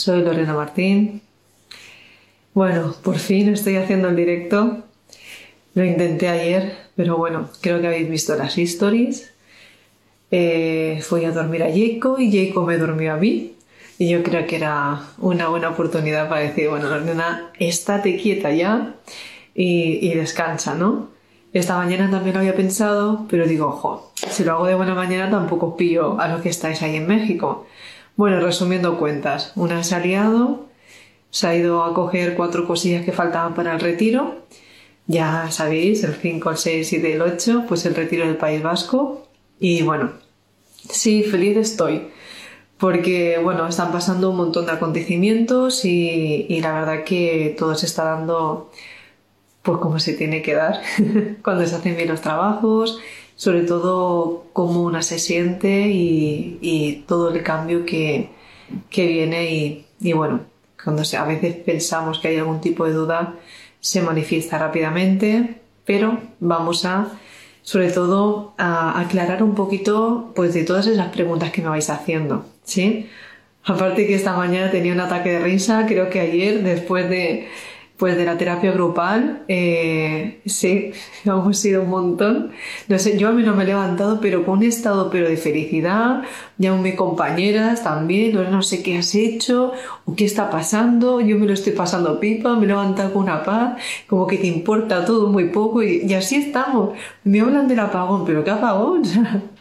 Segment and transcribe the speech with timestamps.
[0.00, 1.20] Soy Lorena Martín.
[2.54, 4.78] Bueno, por fin estoy haciendo el directo.
[5.74, 9.30] Lo intenté ayer, pero bueno, creo que habéis visto las stories.
[10.30, 13.52] Eh, fui a dormir a Jacob y Jacob me durmió a mí.
[13.98, 18.94] Y yo creo que era una buena oportunidad para decir, bueno, Lorena, estate quieta ya
[19.54, 21.10] y, y descansa, ¿no?
[21.52, 25.30] Esta mañana también lo había pensado, pero digo, ojo, si lo hago de buena mañana
[25.30, 27.66] tampoco pillo a los que estáis ahí en México.
[28.20, 30.66] Bueno, resumiendo cuentas, una se ha liado,
[31.30, 34.42] se ha ido a coger cuatro cosillas que faltaban para el retiro.
[35.06, 39.26] Ya sabéis, el 5, el 6 y el 8, pues el retiro del País Vasco.
[39.58, 40.12] Y bueno,
[40.90, 42.08] sí, feliz estoy.
[42.76, 47.86] Porque, bueno, están pasando un montón de acontecimientos y, y la verdad que todo se
[47.86, 48.70] está dando
[49.62, 50.80] pues como se tiene que dar
[51.42, 52.98] cuando se hacen bien los trabajos,
[53.40, 58.28] sobre todo cómo una se siente y, todo el cambio que,
[58.94, 60.40] viene y, bueno,
[60.84, 63.36] cuando a veces pensamos que hay algún tipo de duda,
[63.80, 67.18] se manifiesta rápidamente, pero vamos a
[67.62, 72.44] sobre todo a aclarar un poquito pues de todas esas preguntas que me vais haciendo,
[72.62, 73.08] ¿sí?
[73.64, 77.48] Aparte que esta mañana tenía un ataque de risa, creo que ayer después de
[78.00, 80.92] pues de la terapia grupal, eh, sí,
[81.26, 82.50] hemos sido un montón.
[82.88, 85.36] No sé, yo a mí no me he levantado, pero con un estado pero de
[85.36, 86.22] felicidad.
[86.56, 89.72] mis compañeras también, no sé qué has hecho
[90.06, 91.20] o qué está pasando.
[91.20, 93.78] Yo me lo estoy pasando pipa, me he levantado con una paz,
[94.08, 96.94] como que te importa todo muy poco y, y así estamos.
[97.24, 99.02] Me hablan del apagón, pero ¿qué apagón?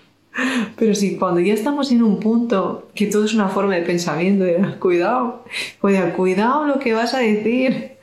[0.78, 4.46] Pero sí, cuando ya estamos en un punto que todo es una forma de pensamiento,
[4.80, 5.44] cuidado,
[5.82, 7.98] cuidado, cuidado lo que vas a decir,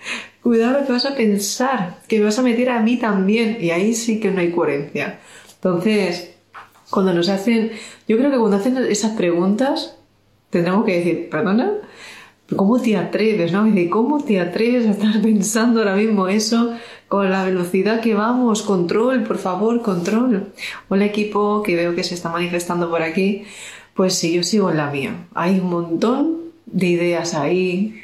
[0.47, 3.95] cuidado que vas a pensar, que me vas a meter a mí también, y ahí
[3.95, 5.19] sí que no hay coherencia.
[5.57, 6.37] Entonces,
[6.89, 7.73] cuando nos hacen,
[8.07, 9.97] yo creo que cuando hacen esas preguntas,
[10.51, 11.73] tendremos que decir, perdona,
[12.55, 13.51] ¿cómo te atreves?
[13.51, 13.67] ¿no?
[13.91, 16.75] ¿cómo te atreves a estar pensando ahora mismo eso?
[17.09, 20.53] con la velocidad que vamos, control, por favor, control.
[20.89, 23.45] Hola equipo que veo que se está manifestando por aquí.
[23.95, 25.27] Pues sí, yo sigo en la mía.
[25.35, 26.37] Hay un montón
[26.67, 28.01] de ideas ahí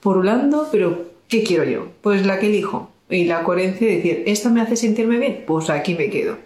[0.00, 1.86] porulando, pero ¿qué quiero yo?
[2.02, 2.90] Pues la que elijo.
[3.08, 5.44] Y la coherencia de decir, ¿esto me hace sentirme bien?
[5.46, 6.36] Pues aquí me quedo.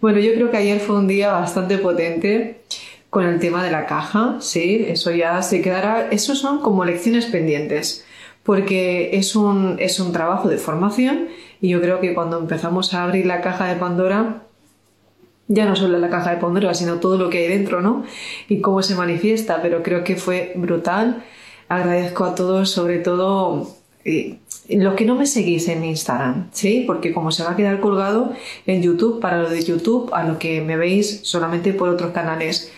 [0.00, 2.62] Bueno, yo creo que ayer fue un día bastante potente
[3.10, 7.24] con el tema de la caja, sí, eso ya se quedará, esos son como lecciones
[7.26, 8.04] pendientes
[8.42, 11.28] porque es un, es un trabajo de formación
[11.60, 14.42] y yo creo que cuando empezamos a abrir la caja de Pandora,
[15.46, 18.04] ya no solo la caja de Pandora, sino todo lo que hay dentro, ¿no?
[18.48, 21.24] Y cómo se manifiesta, pero creo que fue brutal.
[21.68, 23.77] Agradezco a todos, sobre todo
[24.08, 24.38] eh,
[24.68, 26.84] los que no me seguís en Instagram, ¿sí?
[26.86, 28.32] Porque como se va a quedar colgado
[28.66, 32.72] en YouTube, para lo de YouTube, a lo que me veis solamente por otros canales,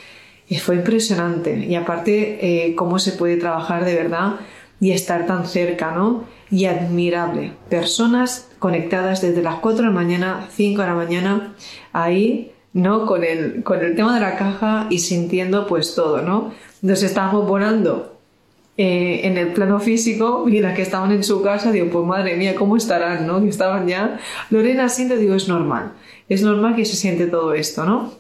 [0.48, 1.56] y fue impresionante.
[1.56, 4.36] Y aparte, eh, cómo se puede trabajar de verdad
[4.80, 6.24] y estar tan cerca, ¿no?
[6.50, 7.52] Y admirable.
[7.68, 11.54] Personas conectadas desde las 4 de la mañana, 5 de la mañana,
[11.92, 13.06] ahí, ¿no?
[13.06, 16.52] Con el, con el tema de la caja y sintiendo pues todo, ¿no?
[16.82, 18.19] Nos estábamos volando
[18.82, 22.34] eh, en el plano físico y las que estaban en su casa, digo, pues madre
[22.38, 23.42] mía, ¿cómo estarán, no?
[23.42, 24.18] Que estaban ya.
[24.48, 25.92] Lorena siente, digo, es normal.
[26.30, 28.10] Es normal que se siente todo esto, ¿no?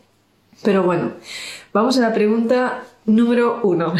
[0.62, 1.12] Pero bueno,
[1.72, 3.94] vamos a la pregunta número uno.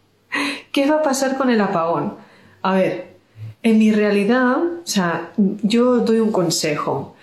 [0.72, 2.16] ¿Qué va a pasar con el apagón?
[2.60, 3.14] A ver,
[3.62, 7.16] en mi realidad, o sea, yo doy un consejo.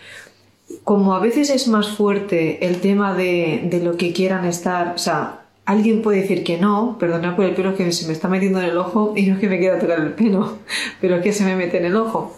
[0.83, 5.44] Como a veces es más fuerte el tema de, lo que quieran estar, o sea,
[5.65, 8.65] alguien puede decir que no, perdona por el pelo que se me está metiendo en
[8.65, 10.59] el ojo y no es que me quiera tocar el pelo,
[11.01, 12.35] pero es que se me mete en el ojo.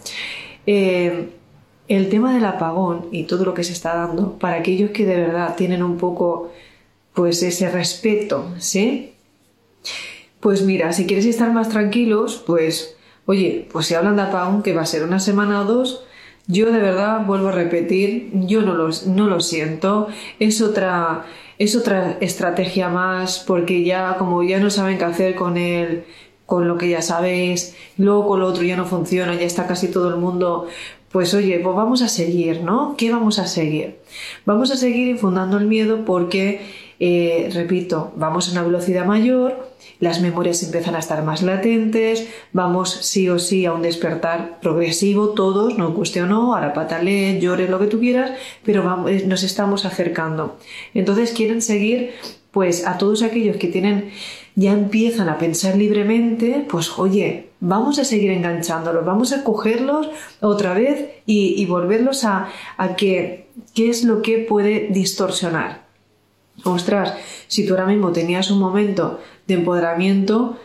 [0.65, 1.29] Eh,
[1.87, 5.15] el tema del apagón y todo lo que se está dando para aquellos que de
[5.15, 6.51] verdad tienen un poco
[7.13, 9.13] pues ese respeto, ¿sí?
[10.39, 14.73] Pues mira, si quieres estar más tranquilos, pues oye, pues si hablan de apagón, que
[14.73, 16.03] va a ser una semana o dos,
[16.47, 20.07] yo de verdad vuelvo a repetir, yo no lo, no lo siento,
[20.39, 21.25] es otra,
[21.59, 26.03] es otra estrategia más, porque ya como ya no saben qué hacer con el,
[26.45, 29.89] con lo que ya sabéis, luego con lo otro ya no funciona, ya está casi
[29.89, 30.67] todo el mundo,
[31.11, 32.95] pues oye, pues vamos a seguir, ¿no?
[32.97, 33.99] ¿Qué vamos a seguir?
[34.45, 36.61] Vamos a seguir infundando el miedo porque
[36.99, 39.66] eh, repito, vamos a una velocidad mayor,
[39.99, 45.29] las memorias empiezan a estar más latentes, vamos sí o sí a un despertar progresivo,
[45.29, 48.31] todos, no cuestionó, ahora patale, llore lo que tú quieras,
[48.63, 50.57] pero eh, nos estamos acercando.
[50.93, 52.11] Entonces quieren seguir,
[52.51, 54.11] pues a todos aquellos que tienen,
[54.55, 60.09] ya empiezan a pensar libremente, pues oye, vamos a seguir enganchándolos, vamos a cogerlos
[60.41, 65.86] otra vez y, volverlos a, a que, qué es lo que puede distorsionar
[66.71, 67.13] ostras,
[67.47, 70.57] si tú ahora mismo tenías un momento de empoderamiento,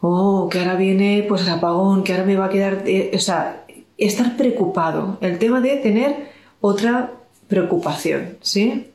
[0.00, 3.18] oh, que ahora viene pues el apagón, que ahora me va a quedar, eh, o
[3.18, 3.64] sea,
[3.96, 7.12] estar preocupado, el tema de tener otra
[7.48, 8.90] preocupación, ¿sí?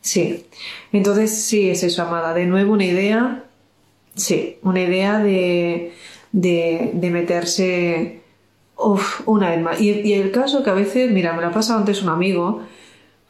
[0.00, 0.46] Sí,
[0.92, 3.44] entonces sí es eso, amada, de nuevo una idea,
[4.16, 5.92] sí, una idea de,
[6.32, 8.20] de, meterse
[9.26, 9.80] una vez más.
[9.80, 12.62] Y, y, el caso que a veces, mira, me lo ha pasado antes un amigo,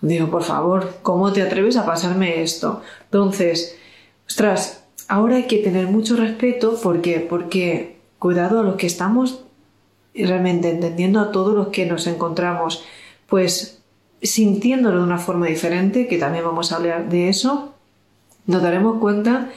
[0.03, 2.83] Digo, por favor, ¿cómo te atreves a pasarme esto?
[3.05, 3.79] Entonces,
[4.27, 9.45] ostras, ahora hay que tener mucho respeto porque, porque cuidado a los que estamos
[10.15, 12.85] realmente entendiendo a todos los que nos encontramos,
[13.29, 13.81] pues
[14.21, 17.75] sintiéndolo de una forma diferente, que también vamos a hablar de eso,
[18.47, 19.51] nos daremos cuenta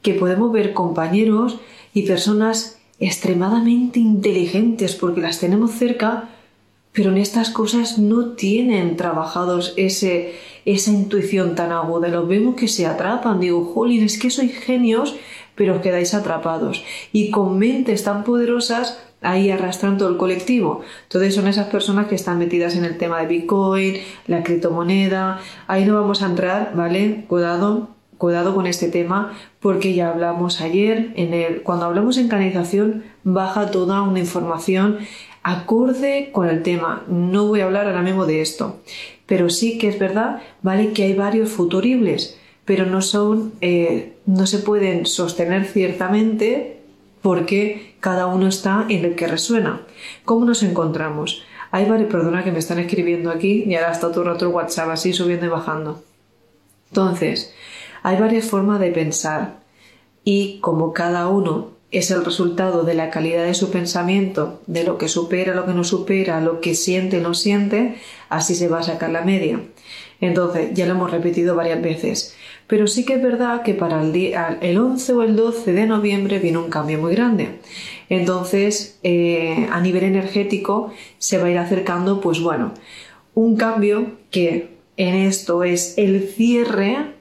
[0.00, 1.58] que podemos ver compañeros
[1.92, 6.30] y personas extremadamente inteligentes porque las tenemos cerca,
[6.94, 12.06] pero en estas cosas no tienen trabajados ese, esa intuición tan aguda.
[12.06, 13.40] Los vemos que se atrapan.
[13.40, 15.16] Digo, jolín, es que sois genios,
[15.56, 16.84] pero os quedáis atrapados.
[17.12, 20.82] Y con mentes tan poderosas ahí arrastrando el colectivo.
[21.02, 23.96] Entonces son esas personas que están metidas en el tema de Bitcoin,
[24.28, 25.40] la criptomoneda.
[25.66, 27.24] Ahí no vamos a entrar, ¿vale?
[27.26, 27.88] Cuidado,
[28.18, 33.70] cuidado con este tema porque ya hablamos ayer en el cuando hablamos en canalización baja
[33.70, 34.98] toda una información
[35.44, 37.04] acorde con el tema.
[37.06, 38.80] No voy a hablar ahora mismo de esto,
[39.26, 40.92] pero sí que es verdad, ¿vale?
[40.92, 46.80] Que hay varios futuribles, pero no son, eh, no se pueden sostener ciertamente
[47.22, 49.82] porque cada uno está en el que resuena.
[50.24, 51.42] ¿Cómo nos encontramos?
[51.70, 55.46] Hay varias, perdona que me están escribiendo aquí y ahora está todo WhatsApp así subiendo
[55.46, 56.02] y bajando.
[56.90, 57.54] Entonces,
[58.02, 59.58] hay varias formas de pensar
[60.22, 64.98] y como cada uno es el resultado de la calidad de su pensamiento, de lo
[64.98, 67.96] que supera, lo que no supera, lo que siente, no siente,
[68.28, 69.60] así se va a sacar la media.
[70.20, 72.34] Entonces, ya lo hemos repetido varias veces.
[72.66, 75.86] Pero sí que es verdad que para el, día, el 11 o el 12 de
[75.86, 77.60] noviembre viene un cambio muy grande.
[78.08, 82.72] Entonces, eh, a nivel energético se va a ir acercando, pues bueno,
[83.34, 87.13] un cambio que en esto es el cierre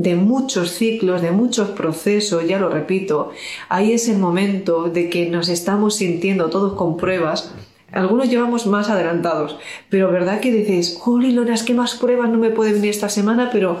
[0.00, 3.32] de muchos ciclos, de muchos procesos, ya lo repito,
[3.68, 7.52] ahí es el momento de que nos estamos sintiendo todos con pruebas.
[7.92, 9.58] Algunos llevamos más adelantados,
[9.90, 13.50] pero verdad que dices, jolly, Loras, ¿qué más pruebas no me puede venir esta semana?
[13.52, 13.78] Pero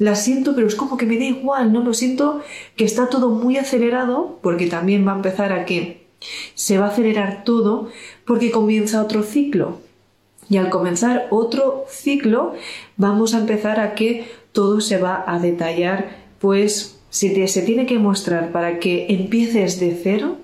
[0.00, 1.84] las siento, pero es como que me da igual, ¿no?
[1.84, 2.40] Lo siento
[2.74, 6.06] que está todo muy acelerado, porque también va a empezar a que
[6.54, 7.88] se va a acelerar todo,
[8.26, 9.78] porque comienza otro ciclo.
[10.48, 12.54] Y al comenzar otro ciclo,
[12.96, 17.98] vamos a empezar a que todo se va a detallar, pues si se tiene que
[17.98, 20.38] mostrar para que empieces de cero,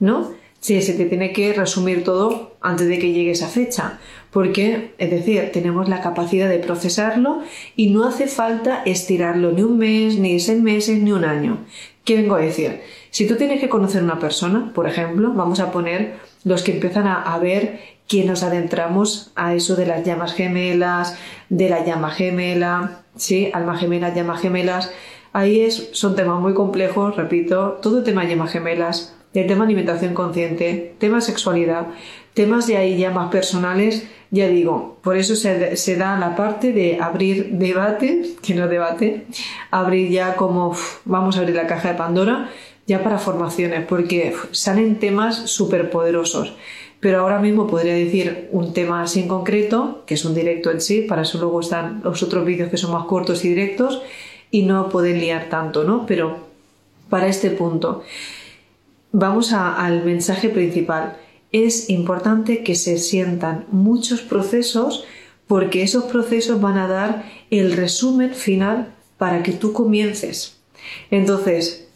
[0.00, 0.32] ¿no?
[0.60, 4.00] Si se te tiene que resumir todo antes de que llegue esa fecha,
[4.32, 7.42] porque, es decir, tenemos la capacidad de procesarlo
[7.76, 11.64] y no hace falta estirarlo ni un mes, ni seis meses, ni un año.
[12.04, 12.80] ¿Qué vengo a decir?
[13.10, 17.06] Si tú tienes que conocer una persona, por ejemplo, vamos a poner los que empiezan
[17.06, 17.78] a, a ver
[18.08, 21.16] que nos adentramos a eso de las llamas gemelas,
[21.50, 23.50] de la llama gemela, ¿sí?
[23.52, 24.90] Alma gemela, llamas gemelas.
[25.34, 29.64] Ahí es, son temas muy complejos, repito, todo el tema de llamas gemelas, el tema
[29.64, 31.88] alimentación consciente, tema sexualidad,
[32.32, 36.98] temas de ahí ya más personales, ya digo, por eso se, da la parte de
[37.00, 39.26] abrir debate, que no debate,
[39.70, 40.74] abrir ya como,
[41.04, 42.48] vamos a abrir la caja de Pandora,
[42.86, 46.54] ya para formaciones, porque salen temas súper poderosos
[47.00, 50.80] pero ahora mismo podría decir un tema así en concreto, que es un directo en
[50.80, 54.02] sí, para eso luego están los otros vídeos que son más cortos y directos
[54.50, 56.06] y no pueden liar tanto, ¿no?
[56.06, 56.38] Pero
[57.08, 58.02] para este punto,
[59.12, 61.16] vamos al mensaje principal.
[61.52, 65.04] Es importante que se sientan muchos procesos
[65.46, 70.58] porque esos procesos van a dar el resumen final para que tú comiences.
[71.10, 71.87] Entonces,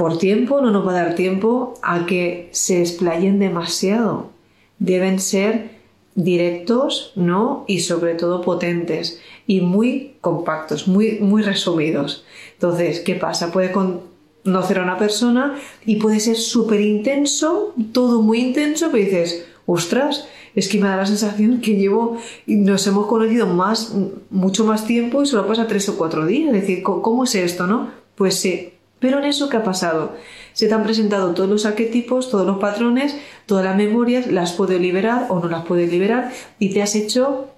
[0.00, 4.30] por tiempo no nos va a dar tiempo a que se explayen demasiado.
[4.78, 5.72] Deben ser
[6.14, 7.66] directos, ¿no?
[7.68, 12.24] Y sobre todo potentes y muy compactos, muy, muy resumidos.
[12.54, 13.52] Entonces, ¿qué pasa?
[13.52, 19.44] Puede conocer a una persona y puede ser súper intenso, todo muy intenso, pero dices,
[19.66, 22.16] ostras, es que me da la sensación que llevo,
[22.46, 23.94] nos hemos conocido más,
[24.30, 26.54] mucho más tiempo y solo pasa tres o cuatro días.
[26.54, 27.90] Es decir, ¿cómo es esto, no?
[28.14, 28.72] Pues sí.
[29.00, 30.14] Pero en eso, ¿qué ha pasado?
[30.52, 33.16] Se te han presentado todos los arquetipos, todos los patrones,
[33.46, 37.48] todas las memorias, las puedes liberar o no las puedes liberar y te has hecho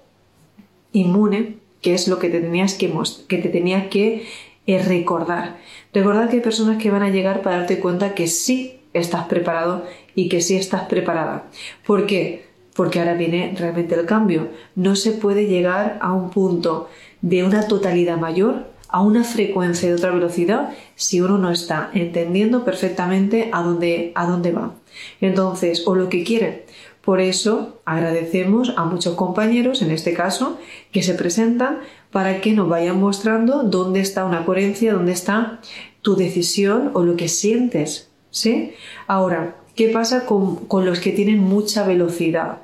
[0.93, 2.91] inmune, que es lo que te tenías que,
[3.27, 4.25] que, te tenía que
[4.65, 5.57] eh, recordar.
[5.93, 9.85] Recordar que hay personas que van a llegar para darte cuenta que sí estás preparado
[10.15, 11.45] y que sí estás preparada.
[11.85, 12.45] ¿Por qué?
[12.73, 14.47] Porque ahora viene realmente el cambio.
[14.75, 16.89] No se puede llegar a un punto
[17.21, 22.63] de una totalidad mayor, a una frecuencia de otra velocidad, si uno no está entendiendo
[22.63, 24.75] perfectamente a dónde, a dónde va.
[25.19, 26.67] Entonces, o lo que quiere.
[27.01, 30.59] Por eso agradecemos a muchos compañeros, en este caso,
[30.91, 31.79] que se presentan
[32.11, 35.59] para que nos vayan mostrando dónde está una coherencia, dónde está
[36.03, 38.11] tu decisión o lo que sientes.
[38.29, 38.73] ¿Sí?
[39.07, 42.59] Ahora, ¿qué pasa con, los que tienen mucha velocidad?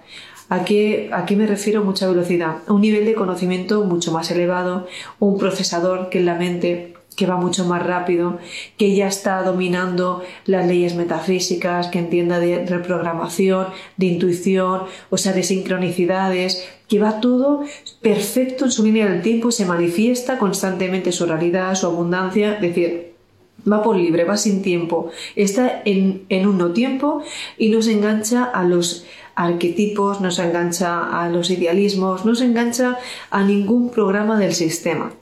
[0.50, 2.58] ¿A qué, ¿A qué, me refiero mucha velocidad?
[2.68, 4.88] Un nivel de conocimiento mucho más elevado,
[5.20, 8.40] un procesador que en la mente que va mucho más rápido,
[8.78, 15.34] que ya está dominando las leyes metafísicas, que entienda de reprogramación, de intuición, o sea,
[15.34, 17.66] de sincronicidades, que va todo
[18.02, 23.14] perfecto en su línea del tiempo, se manifiesta constantemente su realidad, su abundancia, es decir,
[23.70, 27.22] va por libre, va sin tiempo, está en, en un no tiempo
[27.58, 29.06] y nos engancha a los
[29.40, 32.98] arquetipos, no se engancha a los idealismos, no se engancha
[33.32, 35.14] a ningún programa del sistema.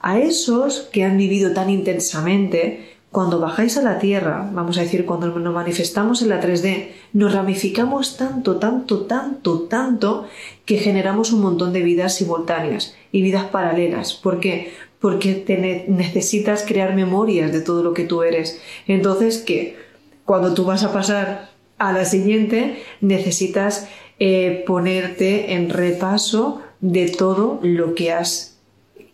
[0.00, 5.06] A esos que han vivido tan intensamente, cuando bajáis a la Tierra, vamos a decir,
[5.06, 10.28] cuando nos manifestamos en la 3D, nos ramificamos tanto, tanto, tanto, tanto,
[10.66, 14.12] que generamos un montón de vidas simultáneas y vidas paralelas.
[14.12, 14.74] ¿Por qué?
[15.00, 18.60] Porque te necesitas crear memorias de todo lo que tú eres.
[18.86, 19.78] Entonces, que
[20.26, 27.58] cuando tú vas a pasar a la siguiente, necesitas eh, ponerte en repaso de todo
[27.62, 28.58] lo que has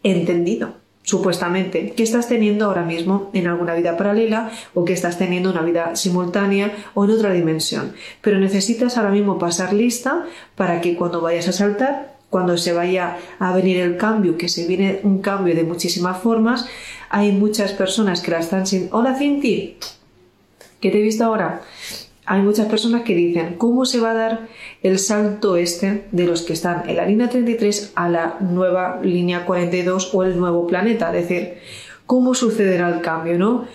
[0.02, 5.50] entendido supuestamente, que estás teniendo ahora mismo en alguna vida paralela o que estás teniendo
[5.50, 7.92] una vida simultánea o en otra dimensión.
[8.20, 13.18] Pero necesitas ahora mismo pasar lista para que cuando vayas a saltar, cuando se vaya
[13.40, 16.66] a venir el cambio, que se viene un cambio de muchísimas formas,
[17.10, 18.88] hay muchas personas que la están sin...
[18.92, 19.76] Hola Cinti,
[20.80, 21.62] ¿qué te he visto ahora?
[22.24, 24.48] Hay muchas personas que dicen, ¿cómo se va a dar
[24.82, 29.44] el salto este de los que están en la línea 33 a la nueva línea
[29.44, 31.14] 42 o el nuevo planeta?
[31.16, 31.54] Es decir,
[32.06, 33.66] ¿cómo sucederá el cambio, no?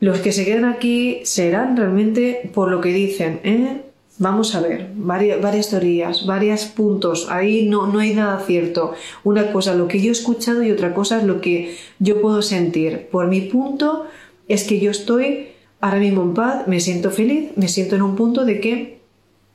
[0.00, 3.82] Los que se quedan aquí serán realmente por lo que dicen, ¿eh?
[4.18, 7.28] Vamos a ver, varias, teorías, varios puntos.
[7.30, 8.94] Ahí no, no hay nada cierto.
[9.24, 12.42] Una cosa lo que yo he escuchado y otra cosa es lo que yo puedo
[12.42, 13.08] sentir.
[13.10, 14.06] Por mi punto
[14.48, 15.51] es que yo estoy
[15.82, 19.00] ahora mismo en paz, me siento feliz, me siento en un punto de que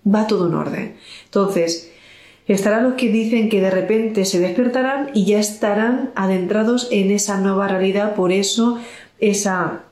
[0.06, 0.96] va todo en orden.
[1.24, 1.90] Entonces,
[2.48, 7.40] estarán los que dicen que de repente se despertarán y ya estarán adentrados en esa
[7.40, 8.78] nueva realidad, por eso
[9.20, 9.84] esa,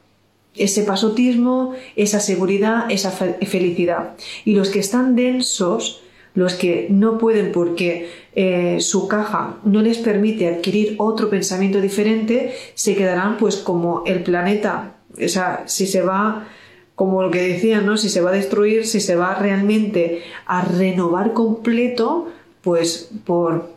[0.56, 4.16] ese pasotismo, esa seguridad, esa felicidad.
[4.44, 6.02] Y los que están densos,
[6.34, 12.54] los que no pueden porque eh, su caja no les permite adquirir otro pensamiento diferente,
[12.74, 16.48] se quedarán pues como el planeta o sea, si se va,
[16.96, 17.98] como lo que decían, ¿no?
[17.98, 22.32] Si se va a destruir, si se va realmente a renovar completo,
[22.62, 23.70] pues por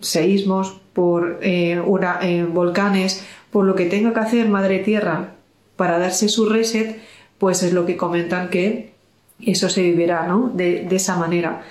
[0.00, 1.82] seísmos, por eh,
[2.22, 5.34] eh, volcanes, por lo que tenga que hacer Madre Tierra
[5.76, 7.00] para darse su reset,
[7.38, 8.92] pues es lo que comentan que
[9.40, 10.50] eso se vivirá, ¿no?
[10.54, 11.62] De, de esa manera.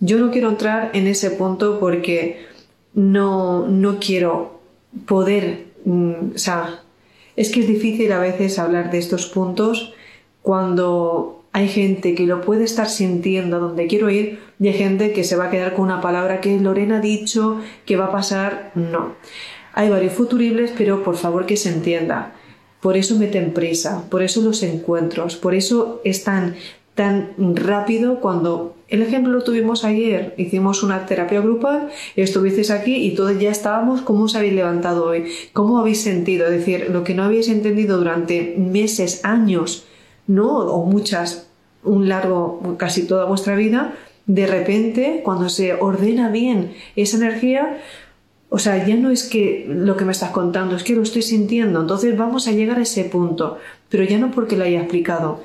[0.00, 2.46] Yo no quiero entrar en ese punto porque
[2.94, 4.60] no, no quiero
[5.06, 6.82] poder, mm, o sea,
[7.40, 9.94] es que es difícil a veces hablar de estos puntos
[10.42, 15.24] cuando hay gente que lo puede estar sintiendo donde quiero ir y hay gente que
[15.24, 18.72] se va a quedar con una palabra que Lorena ha dicho que va a pasar.
[18.74, 19.14] No.
[19.72, 22.34] Hay varios futuribles, pero por favor que se entienda.
[22.82, 26.56] Por eso meten prisa, por eso los encuentros, por eso es tan,
[26.94, 33.14] tan rápido cuando el ejemplo lo tuvimos ayer, hicimos una terapia grupal, estuvisteis aquí y
[33.14, 35.24] todos ya estábamos, ¿cómo os habéis levantado hoy?
[35.52, 36.46] ¿Cómo habéis sentido?
[36.46, 39.86] Es decir, lo que no habéis entendido durante meses, años,
[40.26, 40.58] ¿no?
[40.58, 41.48] O muchas,
[41.84, 43.94] un largo, casi toda vuestra vida,
[44.26, 47.78] de repente, cuando se ordena bien esa energía,
[48.48, 51.22] o sea, ya no es que lo que me estás contando, es que lo estoy
[51.22, 51.80] sintiendo.
[51.80, 55.40] Entonces vamos a llegar a ese punto, pero ya no porque lo haya explicado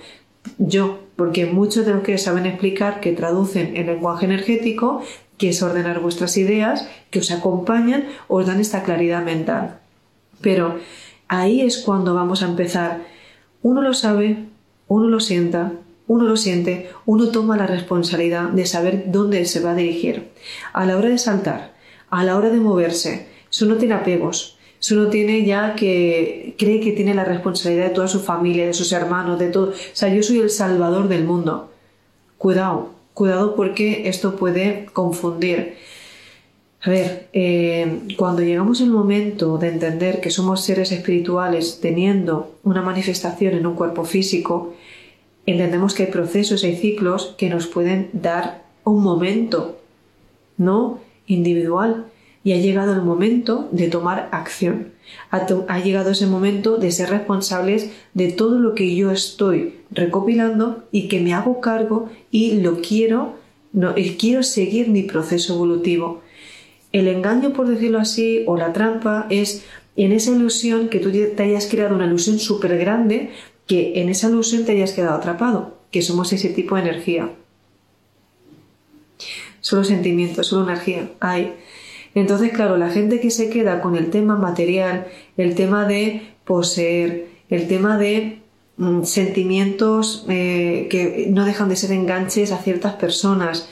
[0.57, 5.01] yo, porque muchos de los que saben explicar, que traducen el lenguaje energético,
[5.37, 9.79] que es ordenar vuestras ideas, que os acompañan, os dan esta claridad mental.
[10.41, 10.79] Pero
[11.27, 13.01] ahí es cuando vamos a empezar.
[13.61, 14.45] Uno lo sabe,
[14.87, 15.73] uno lo sienta,
[16.07, 20.29] uno lo siente, uno toma la responsabilidad de saber dónde se va a dirigir.
[20.73, 21.73] A la hora de saltar,
[22.09, 26.79] a la hora de moverse, eso no tiene apegos, eso no tiene ya que cree
[26.79, 29.69] que tiene la responsabilidad de toda su familia, de sus hermanos, de todo.
[29.69, 31.71] O sea, yo soy el salvador del mundo.
[32.37, 35.75] Cuidado, cuidado porque esto puede confundir.
[36.85, 42.83] A ver, eh, cuando llegamos al momento de entender que somos seres espirituales teniendo una
[42.83, 44.75] manifestación en un cuerpo físico,
[45.47, 49.79] entendemos que hay procesos, hay ciclos que nos pueden dar un momento,
[50.57, 50.99] ¿no?
[51.25, 52.05] Individual.
[52.45, 54.93] Y ha llegado el momento de tomar acción.
[55.31, 61.07] Ha, llegado ese momento de ser responsables de todo lo que yo estoy recopilando y
[61.07, 63.35] que me hago cargo y lo quiero,
[63.73, 66.21] no, y quiero seguir mi proceso evolutivo.
[66.91, 71.43] El engaño, por decirlo así, o la trampa es en esa ilusión que tú te
[71.43, 73.31] hayas creado una ilusión súper grande
[73.67, 77.31] que en esa ilusión te hayas quedado atrapado, que somos ese tipo de energía.
[79.61, 81.55] Solo sentimientos, solo energía hay.
[82.15, 85.07] Entonces, claro, la gente que se queda con el tema material,
[85.37, 88.39] el tema de poseer, el tema de
[88.77, 93.69] mm, sentimientos eh, que no dejan de ser enganches a ciertas personas,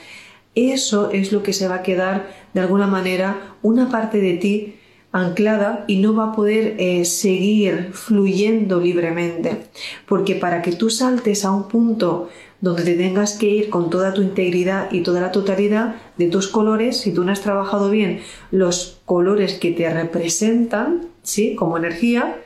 [0.55, 4.75] eso es lo que se va a quedar de alguna manera una parte de ti
[5.13, 9.67] anclada y no va a poder eh, seguir fluyendo libremente.
[10.07, 12.29] Porque para que tú saltes a un punto
[12.59, 16.47] donde te tengas que ir con toda tu integridad y toda la totalidad de tus
[16.47, 21.55] colores, si tú no has trabajado bien los colores que te representan, ¿sí?
[21.55, 22.37] Como energía,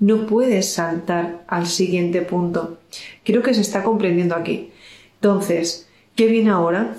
[0.00, 2.78] no puedes saltar al siguiente punto.
[3.24, 4.70] Creo que se está comprendiendo aquí.
[5.16, 6.96] Entonces, ¿qué viene ahora?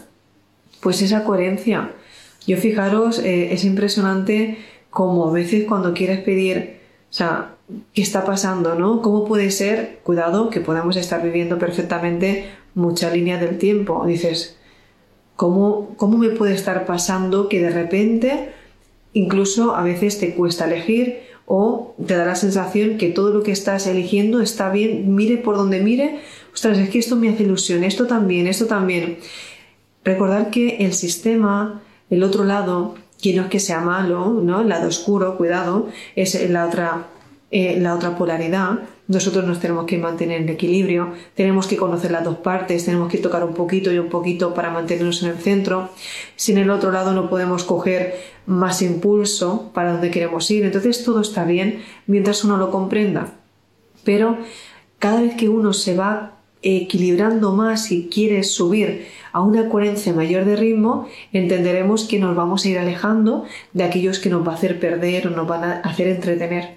[0.81, 1.91] Pues esa coherencia.
[2.45, 4.57] Yo fijaros, eh, es impresionante
[4.95, 6.77] como a veces cuando quieres pedir,
[7.11, 7.57] o sea,
[7.93, 9.01] ¿qué está pasando, no?
[9.01, 14.05] ¿Cómo puede ser, cuidado, que podamos estar viviendo perfectamente mucha línea del tiempo?
[14.05, 14.55] Dices,
[15.35, 18.53] ¿cómo, ¿cómo me puede estar pasando que de repente
[19.11, 23.51] incluso a veces te cuesta elegir o te da la sensación que todo lo que
[23.51, 26.21] estás eligiendo está bien, mire por donde mire,
[26.53, 29.17] ostras, es que esto me hace ilusión, esto también, esto también.
[30.05, 34.61] Recordar que el sistema, el otro lado, que no es que sea malo, ¿no?
[34.61, 37.07] El lado oscuro, cuidado, es la otra,
[37.51, 38.79] eh, la otra polaridad.
[39.07, 43.19] Nosotros nos tenemos que mantener en equilibrio, tenemos que conocer las dos partes, tenemos que
[43.19, 45.89] tocar un poquito y un poquito para mantenernos en el centro.
[46.35, 48.15] Si en el otro lado no podemos coger
[48.47, 53.33] más impulso para donde queremos ir, entonces todo está bien mientras uno lo comprenda.
[54.03, 54.37] Pero
[54.97, 56.34] cada vez que uno se va
[56.65, 62.65] equilibrando más y quiere subir a una coherencia mayor de ritmo, entenderemos que nos vamos
[62.65, 65.73] a ir alejando de aquellos que nos va a hacer perder o nos van a
[65.81, 66.75] hacer entretener.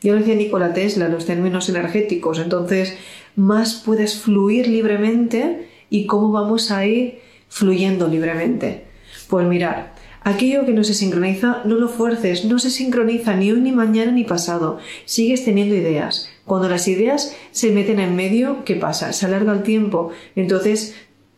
[0.00, 2.96] Ya lo decía Nikola Tesla, los términos energéticos, entonces
[3.34, 7.18] más puedes fluir libremente y cómo vamos a ir
[7.48, 8.84] fluyendo libremente.
[9.28, 13.60] Pues mirar, aquello que no se sincroniza, no lo fuerces, no se sincroniza ni hoy,
[13.60, 14.78] ni mañana, ni pasado.
[15.04, 16.30] Sigues teniendo ideas.
[16.46, 19.12] Cuando las ideas se meten en medio, ¿qué pasa?
[19.12, 20.10] Se alarga el tiempo.
[20.36, 20.94] Entonces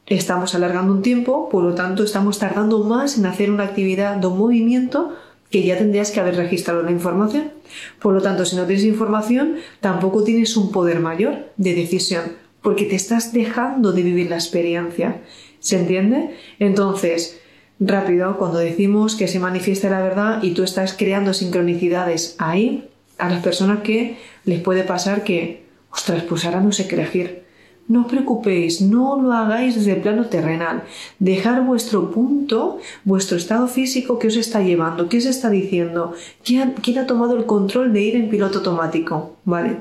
[0.07, 4.27] estamos alargando un tiempo, por lo tanto estamos tardando más en hacer una actividad de
[4.27, 5.17] un movimiento
[5.51, 7.53] que ya tendrías que haber registrado la información.
[8.01, 12.25] Por lo tanto, si no tienes información, tampoco tienes un poder mayor de decisión,
[12.63, 15.23] porque te estás dejando de vivir la experiencia.
[15.61, 16.37] ¿Se entiende?
[16.59, 17.41] Entonces,
[17.81, 22.88] rápido, cuando decimos que se manifiesta la verdad y tú estás creando sincronicidades ahí,
[23.19, 27.49] a las personas que les puede pasar que, ostras, pues ahora no sé qué elegir
[27.89, 30.85] no os preocupéis, no lo hagáis desde el plano terrenal.
[31.19, 35.09] Dejar vuestro punto, vuestro estado físico, que os está llevando?
[35.09, 36.13] ¿Qué os está diciendo?
[36.45, 39.37] ¿Quién, ha tomado el control de ir en piloto automático?
[39.45, 39.79] ¿Vale?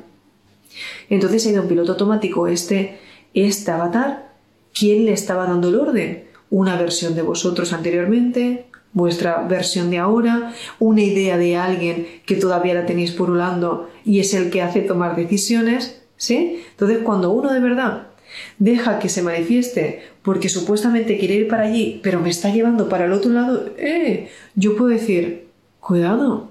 [1.10, 2.98] Entonces ha ido en piloto automático este,
[3.34, 4.32] este avatar.
[4.74, 6.24] ¿Quién le estaba dando el orden?
[6.50, 12.74] Una versión de vosotros anteriormente, vuestra versión de ahora, una idea de alguien que todavía
[12.74, 16.64] la tenéis purulando y es el que hace tomar decisiones ¿Sí?
[16.72, 18.08] Entonces, cuando uno de verdad
[18.58, 23.06] deja que se manifieste porque supuestamente quiere ir para allí, pero me está llevando para
[23.06, 24.30] el otro lado, ¡eh!
[24.56, 25.48] Yo puedo decir,
[25.80, 26.50] cuidado,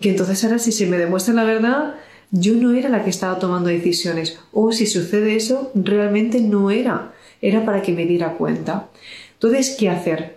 [0.00, 1.94] que entonces ahora si se me demuestra la verdad,
[2.30, 4.38] yo no era la que estaba tomando decisiones.
[4.52, 7.12] O si sucede eso, realmente no era.
[7.40, 8.88] Era para que me diera cuenta.
[9.34, 10.35] Entonces, ¿qué hacer?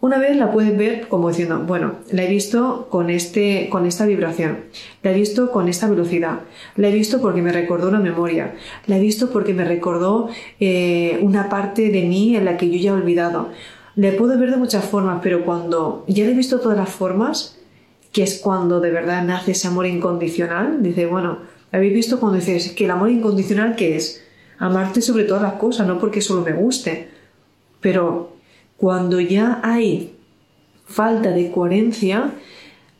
[0.00, 4.06] Una vez la puedes ver como diciendo, bueno, la he visto con, este, con esta
[4.06, 4.58] vibración,
[5.02, 6.40] la he visto con esta velocidad,
[6.76, 8.54] la he visto porque me recordó una memoria,
[8.86, 10.28] la he visto porque me recordó
[10.60, 13.48] eh, una parte de mí en la que yo ya he olvidado.
[13.96, 17.58] La puedo ver de muchas formas, pero cuando ya le he visto todas las formas,
[18.12, 21.38] que es cuando de verdad nace ese amor incondicional, dice, bueno,
[21.72, 24.22] habéis visto cuando dices que el amor incondicional, ¿qué es?
[24.58, 27.08] amarte sobre todas las cosas, no porque solo me guste.
[27.80, 28.32] Pero
[28.78, 30.14] cuando ya hay
[30.86, 32.32] falta de coherencia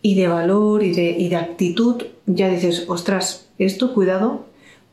[0.02, 4.46] y de valor y de, y de actitud, ya dices, ostras, esto cuidado,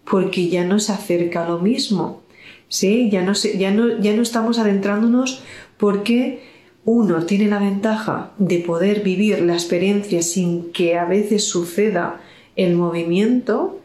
[0.09, 2.21] porque ya no se acerca a lo mismo.
[2.67, 3.09] ¿Sí?
[3.11, 5.41] Ya no, ya no, ya no estamos adentrándonos
[5.77, 6.41] porque
[6.83, 12.21] uno tiene la ventaja de poder vivir la experiencia sin que a veces suceda
[12.55, 13.79] el movimiento,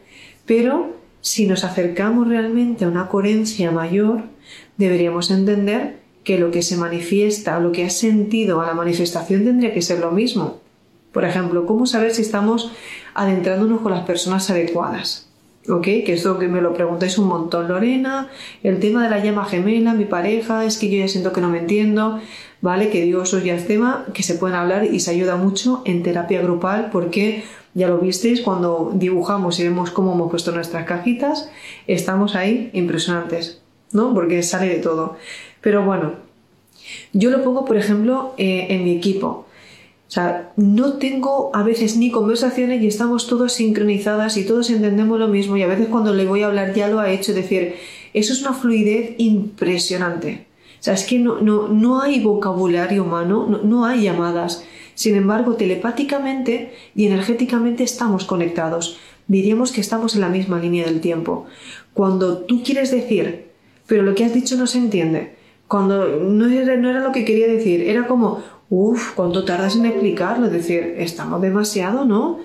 [0.45, 4.23] pero si nos acercamos realmente a una coherencia mayor,
[4.77, 9.43] deberíamos entender que lo que se manifiesta o lo que has sentido a la manifestación
[9.43, 10.59] tendría que ser lo mismo.
[11.11, 12.71] Por ejemplo, ¿cómo saber si estamos
[13.13, 15.27] adentrándonos con las personas adecuadas?
[15.69, 15.83] ¿Ok?
[15.83, 18.29] Que esto que me lo preguntáis un montón, Lorena,
[18.63, 21.49] el tema de la llama gemela, mi pareja, es que yo ya siento que no
[21.49, 22.19] me entiendo,
[22.61, 22.89] ¿vale?
[22.89, 26.01] Que digo, eso ya es tema que se pueden hablar y se ayuda mucho en
[26.01, 31.49] terapia grupal porque ya lo visteis cuando dibujamos y vemos cómo hemos puesto nuestras cajitas,
[31.87, 34.13] estamos ahí impresionantes, ¿no?
[34.13, 35.17] Porque sale de todo.
[35.61, 36.13] Pero bueno,
[37.13, 39.45] yo lo pongo, por ejemplo, eh, en mi equipo.
[40.11, 45.17] O sea, no tengo a veces ni conversaciones y estamos todos sincronizadas y todos entendemos
[45.17, 47.31] lo mismo y a veces cuando le voy a hablar ya lo ha hecho.
[47.31, 47.75] Es decir,
[48.13, 50.47] eso es una fluidez impresionante.
[50.81, 54.65] O sea, es que no, no, no hay vocabulario humano, no, no hay llamadas.
[54.95, 58.97] Sin embargo, telepáticamente y energéticamente estamos conectados.
[59.27, 61.45] Diríamos que estamos en la misma línea del tiempo.
[61.93, 63.51] Cuando tú quieres decir,
[63.87, 65.35] pero lo que has dicho no se entiende,
[65.71, 69.85] cuando no era, no era lo que quería decir, era como, uff, ¿cuánto tardas en
[69.85, 70.47] explicarlo?
[70.47, 72.41] Es decir, estamos demasiado, ¿no?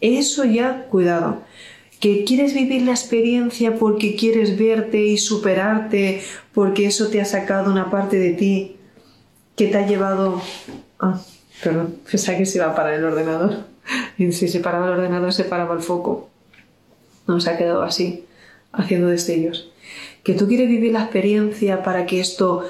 [0.00, 1.38] Eso ya, cuidado.
[2.00, 7.70] Que quieres vivir la experiencia porque quieres verte y superarte, porque eso te ha sacado
[7.70, 8.76] una parte de ti
[9.54, 10.42] que te ha llevado...
[10.98, 11.20] Ah,
[11.62, 13.66] perdón, pensaba que se iba para el ordenador.
[14.18, 16.28] Y si se paraba el ordenador se paraba el foco.
[17.28, 18.24] No, se ha quedado así,
[18.72, 19.70] haciendo destellos
[20.24, 22.64] que tú quieres vivir la experiencia para que esto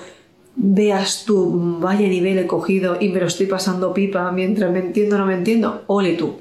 [0.57, 5.17] veas tú, vaya nivel he cogido y me lo estoy pasando pipa mientras me entiendo
[5.17, 6.41] o no me entiendo, ole tú.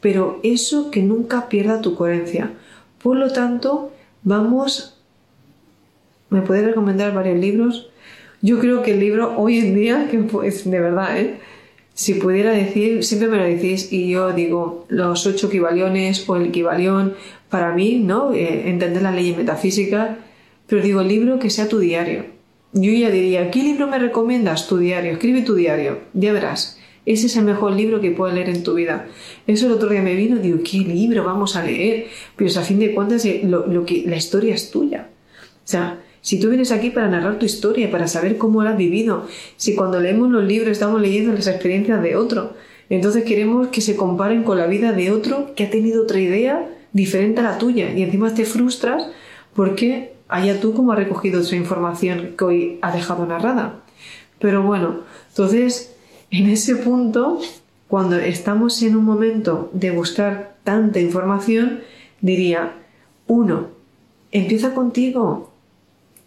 [0.00, 2.52] Pero eso que nunca pierda tu coherencia.
[3.02, 3.92] Por lo tanto,
[4.22, 4.96] vamos,
[6.30, 7.88] ¿me puedes recomendar varios libros?
[8.42, 11.38] Yo creo que el libro hoy en día, que pues de verdad, ¿eh?
[11.94, 16.46] si pudiera decir, siempre me lo decís y yo digo los ocho equivaliones o el
[16.46, 17.14] equivalión,
[17.48, 18.32] para mí, ¿no?
[18.32, 20.10] Eh, entender las leyes metafísicas
[20.68, 22.26] pero digo, libro que sea tu diario.
[22.72, 24.68] Yo ya diría, ¿qué libro me recomiendas?
[24.68, 26.78] Tu diario, escribe tu diario, ya verás.
[27.06, 29.06] Ese es el mejor libro que puedes leer en tu vida.
[29.46, 32.08] Eso el otro día me vino y digo, ¿qué libro vamos a leer?
[32.36, 35.08] Pero a fin de cuentas eh, lo, que, la historia es tuya.
[35.40, 38.76] O sea, si tú vienes aquí para narrar tu historia, para saber cómo la has
[38.76, 39.26] vivido,
[39.56, 42.52] si cuando leemos los libros estamos leyendo las experiencias de otro,
[42.90, 46.68] entonces queremos que se comparen con la vida de otro que ha tenido otra idea
[46.92, 49.06] diferente a la tuya y encima te frustras
[49.54, 53.80] porque allá tú cómo has recogido esa información que hoy ha dejado narrada.
[54.38, 55.94] Pero bueno, entonces,
[56.30, 57.40] en ese punto,
[57.88, 61.80] cuando estamos en un momento de buscar tanta información,
[62.20, 62.74] diría,
[63.26, 63.68] uno,
[64.30, 65.50] empieza contigo.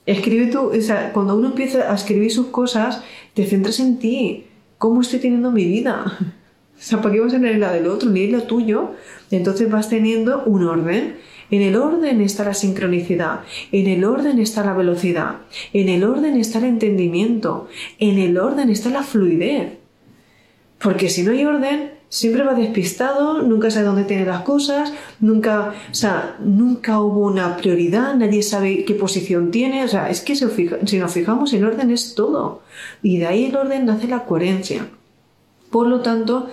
[0.05, 4.47] Escribe tú, o sea, cuando uno empieza a escribir sus cosas, te centras en ti.
[4.77, 6.17] ¿Cómo estoy teniendo mi vida?
[6.81, 8.09] O sea, ¿para qué vas a leer la del otro?
[8.09, 8.93] Leer la tuyo.
[9.29, 11.15] Entonces vas teniendo un orden.
[11.51, 15.35] En el orden está la sincronicidad, en el orden está la velocidad,
[15.73, 17.67] en el orden está el entendimiento,
[17.99, 19.73] en el orden está la fluidez.
[20.81, 25.73] Porque si no hay orden, siempre va despistado, nunca sabe dónde tiene las cosas, nunca,
[25.91, 30.35] o sea, nunca hubo una prioridad, nadie sabe qué posición tiene, o sea, es que
[30.35, 32.63] si nos fijamos, el orden es todo.
[33.03, 34.87] Y de ahí el orden nace la coherencia.
[35.69, 36.49] Por lo tanto,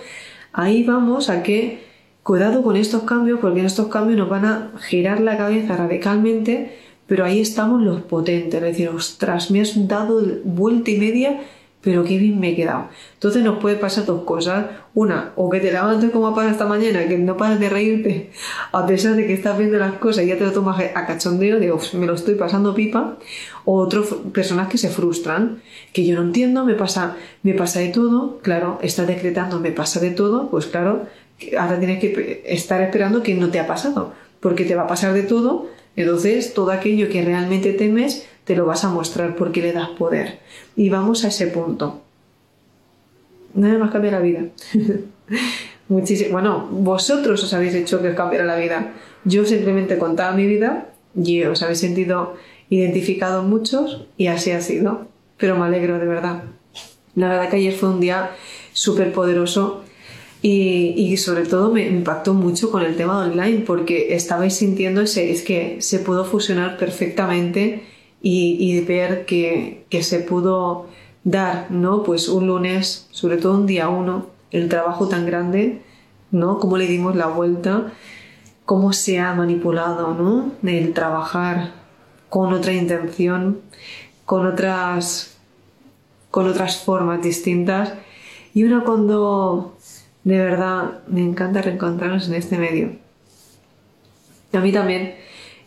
[0.53, 1.88] ahí vamos a que
[2.29, 7.25] Cuidado con estos cambios porque estos cambios nos van a girar la cabeza radicalmente, pero
[7.25, 11.41] ahí estamos los potentes, es decir, ostras, me has dado vuelta y media,
[11.81, 12.89] pero qué bien me he quedado.
[13.15, 14.67] Entonces nos puede pasar dos cosas.
[14.93, 18.29] Una, o que te levantes como para esta mañana, que no paras de reírte,
[18.73, 21.59] a pesar de que estás viendo las cosas y ya te lo tomas a cachondeo,
[21.59, 23.17] digo, me lo estoy pasando pipa.
[23.65, 25.63] O otras personas que se frustran,
[25.93, 29.99] que yo no entiendo, me pasa, me pasa de todo, claro, estás decretando, me pasa
[29.99, 31.07] de todo, pues claro,
[31.57, 35.13] ahora tienes que estar esperando que no te ha pasado, porque te va a pasar
[35.13, 39.73] de todo, entonces todo aquello que realmente temes te lo vas a mostrar porque le
[39.73, 40.39] das poder.
[40.75, 42.01] Y vamos a ese punto.
[43.53, 44.45] Nada más cambia la vida.
[45.87, 46.31] Muchísimo.
[46.31, 48.93] Bueno, vosotros os habéis hecho que os cambiara la vida.
[49.25, 52.35] Yo simplemente contaba mi vida y os habéis sentido
[52.69, 55.07] identificados muchos y así ha sido.
[55.37, 56.43] Pero me alegro de verdad.
[57.15, 58.31] La verdad que ayer fue un día
[58.73, 59.83] súper poderoso
[60.41, 65.41] Y, sobre todo me impactó mucho con el tema online porque estabais sintiendo ese, es
[65.41, 67.83] que se pudo fusionar perfectamente
[68.21, 70.87] y, ver que, que, se pudo
[71.25, 72.03] dar, ¿no?
[72.03, 75.81] Pues un lunes, sobre todo un día uno, el trabajo tan grande,
[76.31, 76.59] ¿no?
[76.59, 77.91] Cómo le dimos la vuelta,
[78.65, 80.51] cómo se ha manipulado, ¿no?
[80.63, 81.71] El trabajar
[82.29, 83.59] con otra intención,
[84.25, 85.37] con otras,
[86.31, 87.93] con otras formas distintas.
[88.53, 89.75] Y uno cuando
[90.29, 92.91] de verdad, me encanta reencontrarnos en este medio.
[94.53, 95.15] A mí también.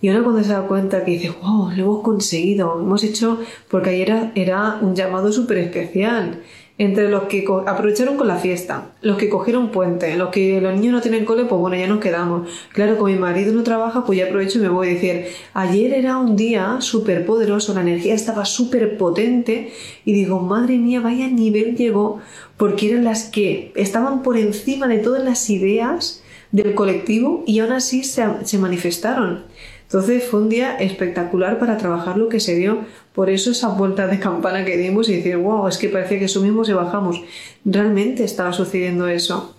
[0.01, 3.90] Y ahora cuando se da cuenta que dice, wow, lo hemos conseguido, hemos hecho, porque
[3.90, 6.40] ayer era, un llamado súper especial
[6.78, 10.92] entre los que aprovecharon con la fiesta, los que cogieron puente, los que los niños
[10.92, 12.48] no tienen cole, pues bueno, ya nos quedamos.
[12.72, 15.92] Claro, como mi marido no trabaja, pues ya aprovecho y me voy a decir, ayer
[15.92, 19.72] era un día súper poderoso, la energía estaba súper potente
[20.04, 22.20] y digo, madre mía, vaya nivel llegó,
[22.56, 27.72] porque eran las que estaban por encima de todas las ideas del colectivo y aún
[27.72, 29.44] así se, se manifestaron.
[29.92, 32.78] Entonces fue un día espectacular para trabajar lo que se dio.
[33.14, 36.29] Por eso esa vuelta de campana que dimos y decir, wow, es que parecía que
[36.29, 37.20] subimos y bajamos.
[37.64, 39.55] Realmente estaba sucediendo eso.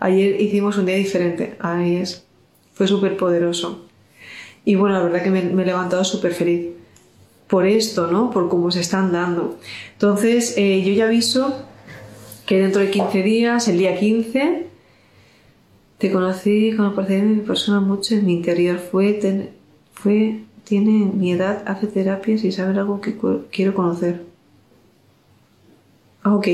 [0.00, 1.56] Ayer hicimos un día diferente.
[1.60, 2.24] Ahí es.
[2.74, 3.86] Fue súper poderoso.
[4.64, 6.68] Y bueno, la verdad que me, he levantado súper feliz.
[7.46, 8.30] Por esto, ¿no?
[8.30, 9.58] Por cómo se están dando.
[9.92, 11.64] Entonces, eh, yo ya aviso
[12.46, 14.66] que dentro de 15 días, el día 15,
[15.98, 18.78] te conocí con la de mi persona mucho en mi interior.
[18.78, 19.52] Fue
[19.92, 23.16] fue, tiene mi edad, hace terapias y sabe algo que
[23.50, 24.22] quiero conocer.
[26.22, 26.46] Ah, ok.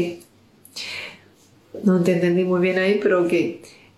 [1.84, 3.32] No te entendí muy bien ahí, pero ok.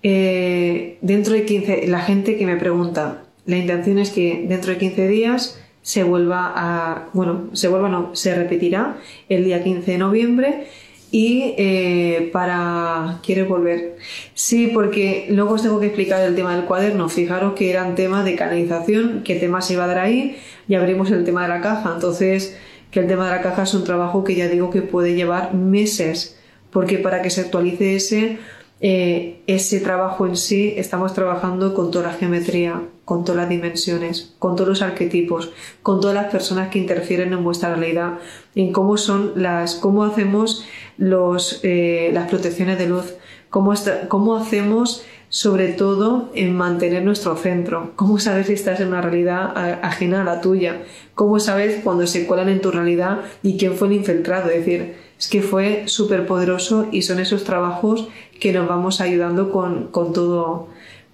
[0.02, 4.78] Eh, dentro de 15, la gente que me pregunta, la intención es que dentro de
[4.78, 9.98] 15 días se vuelva a, bueno, se vuelva, no, se repetirá el día 15 de
[9.98, 10.66] noviembre
[11.10, 13.96] y eh, para ¿Quieres volver?
[14.34, 17.08] Sí, porque luego os tengo que explicar el tema del cuaderno.
[17.08, 21.10] Fijaros que eran temas de canalización, qué tema se iba a dar ahí y abrimos
[21.10, 21.92] el tema de la caja.
[21.94, 22.56] Entonces,
[22.90, 25.54] que el tema de la caja es un trabajo que ya digo que puede llevar
[25.54, 26.38] meses,
[26.70, 28.38] porque para que se actualice ese,
[28.80, 34.34] eh, ese trabajo en sí, estamos trabajando con toda la geometría, con todas las dimensiones,
[34.38, 35.50] con todos los arquetipos,
[35.82, 38.18] con todas las personas que interfieren en vuestra realidad,
[38.54, 40.64] en cómo son las, cómo hacemos
[40.96, 43.14] los, eh, las protecciones de luz,
[43.50, 43.74] cómo,
[44.08, 49.52] cómo hacemos sobre todo en mantener nuestro centro, cómo sabes si estás en una realidad
[49.82, 50.82] ajena a la tuya,
[51.14, 55.07] cómo sabes cuando se cuelan en tu realidad y quién fue el infiltrado, es decir,
[55.18, 60.12] es que fue súper poderoso y son esos trabajos que nos vamos ayudando con, con,
[60.12, 60.68] todo,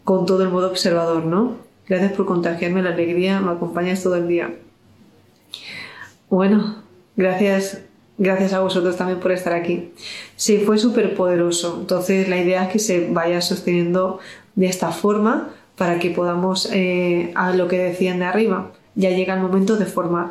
[0.04, 1.56] con todo el modo observador, ¿no?
[1.88, 4.54] Gracias por contagiarme la alegría, me acompañas todo el día.
[6.28, 6.82] Bueno,
[7.16, 7.82] gracias,
[8.18, 9.92] gracias a vosotros también por estar aquí.
[10.36, 11.78] Sí, fue súper poderoso.
[11.80, 14.18] Entonces la idea es que se vaya sosteniendo
[14.54, 19.34] de esta forma para que podamos, eh, a lo que decían de arriba, ya llega
[19.34, 20.28] el momento de formar.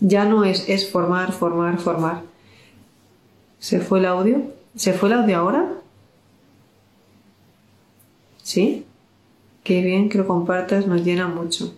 [0.00, 2.22] Ya no es, es formar, formar, formar.
[3.66, 4.42] ¿Se fue el audio?
[4.76, 5.68] ¿Se fue el audio ahora?
[8.40, 8.84] ¿Sí?
[9.64, 11.74] Qué bien que lo compartas, nos llena mucho.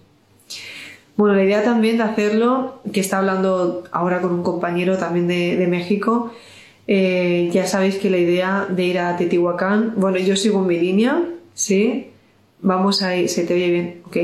[1.16, 5.66] Bueno, la idea también de hacerlo, que está hablando ahora con un compañero también de,
[5.66, 6.30] México,
[6.86, 10.78] eh, ya sabéis que la idea de ir a Teotihuacán, bueno, yo sigo en mi
[10.78, 11.24] línea,
[11.54, 12.10] ¿sí?
[12.60, 14.02] Vamos a ir, ¿se te oye bien?
[14.04, 14.16] Ok.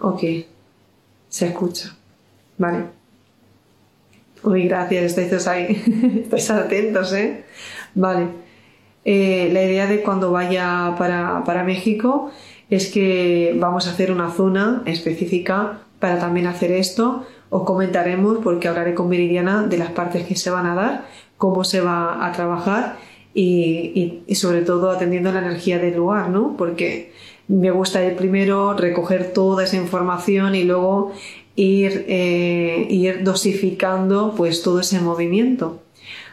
[0.00, 0.20] Ok,
[1.28, 1.96] se escucha.
[2.58, 3.01] Vale.
[4.44, 5.82] Uy, gracias, estáis ahí.
[6.24, 7.44] estáis atentos, ¿eh?
[7.94, 8.26] Vale.
[9.04, 12.30] Eh, la idea de cuando vaya para, México
[12.70, 17.26] es que vamos a hacer una zona específica para también hacer esto.
[17.50, 21.04] Os comentaremos, porque hablaré con Meridiana de las partes que se van a dar,
[21.36, 22.96] cómo se va a trabajar
[23.34, 26.56] y, sobre todo atendiendo la energía del lugar, ¿no?
[26.56, 27.12] Porque
[27.48, 31.12] me gusta ir primero, recoger toda esa información y luego
[31.56, 35.82] ir, eh, ir dosificando pues todo ese movimiento.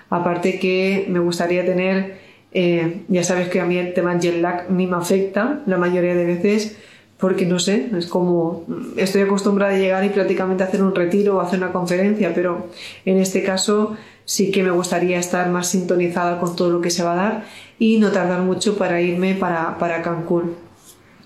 [0.09, 2.19] Aparte que me gustaría tener
[2.51, 6.15] eh, ya sabes que a mí el tema jet lag ni me afecta la mayoría
[6.15, 6.77] de veces
[7.19, 11.41] porque no sé, es como estoy acostumbrada a llegar y prácticamente hacer un retiro o
[11.41, 12.69] hacer una conferencia, pero
[13.03, 17.03] en este caso sí que me gustaría estar más sintonizada con todo lo que se
[17.03, 17.45] va a dar
[17.77, 20.68] y no tardar mucho para irme para, para Cancún.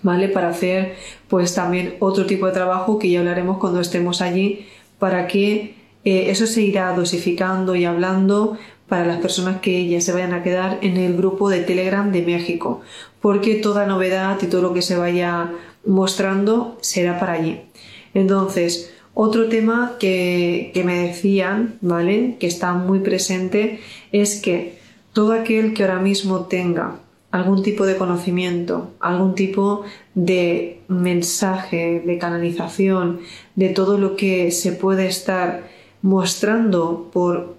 [0.04, 0.28] ¿Vale?
[0.28, 0.96] Para hacer
[1.30, 4.68] pues también otro tipo de trabajo que ya hablaremos cuando estemos allí
[5.00, 10.12] para que eh, eso se irá dosificando y hablando para las personas que ya se
[10.12, 12.82] vayan a quedar en el grupo de Telegram de México,
[13.22, 15.52] porque toda novedad y todo lo que se vaya
[15.86, 17.62] mostrando será para allí.
[18.14, 22.38] Entonces, otro tema que, me decían, ¿vale?
[22.40, 23.80] Que está muy presente,
[24.12, 24.78] es que
[25.14, 27.00] todo aquel que ahora mismo tenga
[27.34, 29.82] algún tipo de conocimiento, algún tipo
[30.14, 33.22] de mensaje, de canalización,
[33.56, 35.68] de todo lo que se puede estar
[36.04, 37.56] mostrando por,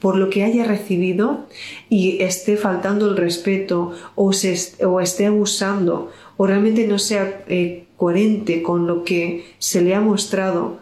[0.00, 1.46] por lo que haya recibido
[1.88, 7.84] y esté faltando el respeto o, se, o esté abusando o realmente no sea eh,
[7.96, 10.78] coherente con lo que se le ha mostrado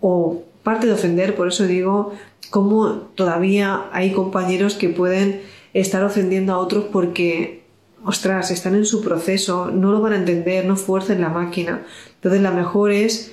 [0.00, 2.14] o parte de ofender, por eso digo,
[2.48, 5.42] como todavía hay compañeros que pueden
[5.74, 7.57] estar ofendiendo a otros porque,
[8.08, 11.82] ostras, están en su proceso, no lo van a entender, no fuercen la máquina.
[12.14, 13.32] Entonces, la mejor es,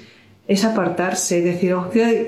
[0.50, 1.74] es apartarse, decir,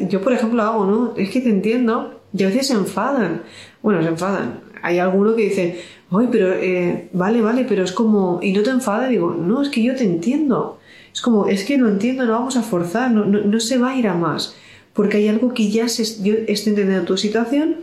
[0.07, 1.13] yo por ejemplo hago, ¿no?
[1.17, 3.43] Es que te entiendo, y a veces se enfadan.
[3.81, 4.62] Bueno, se enfadan.
[4.81, 8.69] Hay alguno que dice, oye, pero, eh, vale, vale, pero es como, y no te
[8.69, 10.79] enfada, digo, no, es que yo te entiendo.
[11.13, 13.91] Es como, es que lo entiendo, no vamos a forzar, no, no, no se va
[13.91, 14.55] a ir a más.
[14.93, 17.75] Porque hay algo que ya se, yo estoy entendiendo tu situación,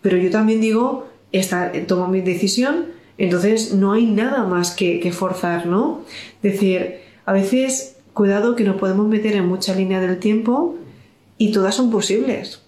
[0.00, 5.66] pero yo también digo, esta, tomo mi decisión, entonces no hay nada más que, forzar,
[5.66, 6.02] ¿no?
[6.42, 10.76] Decir, a veces, cuidado que nos podemos meter en mucha línea del tiempo
[11.38, 12.62] y todas son posibles,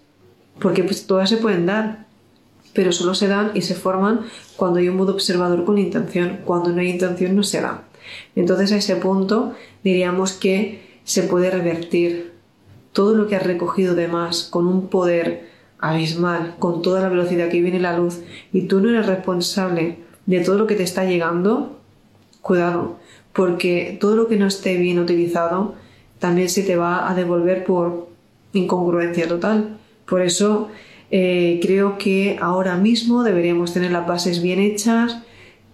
[0.58, 2.06] porque pues, todas se pueden dar,
[2.72, 4.22] pero solo se dan y se forman
[4.56, 7.84] cuando hay un modo observador con intención, cuando no hay intención no se da.
[8.34, 12.32] Entonces a ese punto diríamos que se puede revertir
[12.92, 17.48] todo lo que has recogido de más con un poder abismal con toda la velocidad
[17.48, 18.20] que viene la luz
[18.52, 19.98] y tú no eres responsable
[20.28, 21.78] de todo lo que te está llegando,
[22.42, 22.98] cuidado,
[23.32, 25.74] porque todo lo que no esté bien utilizado
[26.18, 28.08] también se te va a devolver por
[28.52, 29.78] incongruencia total.
[30.06, 30.68] Por eso
[31.10, 35.22] eh, creo que ahora mismo deberíamos tener las bases bien hechas,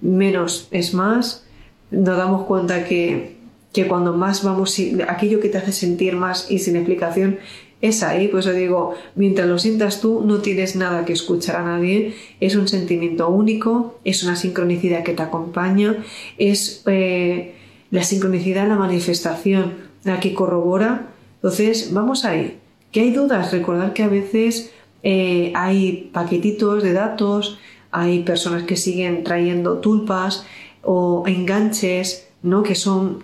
[0.01, 1.45] menos es más.
[1.90, 3.37] Nos damos cuenta que,
[3.73, 7.38] que cuando más vamos, aquello que te hace sentir más y sin explicación
[7.85, 11.64] es ahí, pues os digo, mientras lo sientas tú, no tienes nada que escuchar a
[11.64, 16.03] nadie, es un sentimiento único, es una sincronicidad que te acompaña,
[16.38, 17.55] es eh,
[17.90, 21.09] la sincronicidad, la manifestación, la que corrobora.
[21.37, 22.59] Entonces, vamos ahí.
[22.90, 23.53] ¿Que hay dudas?
[23.53, 27.59] Recordar que a veces eh, hay paquetitos de datos,
[27.90, 30.47] hay personas que siguen trayendo tulpas
[30.81, 32.62] o enganches, ¿no?
[32.62, 33.23] Que son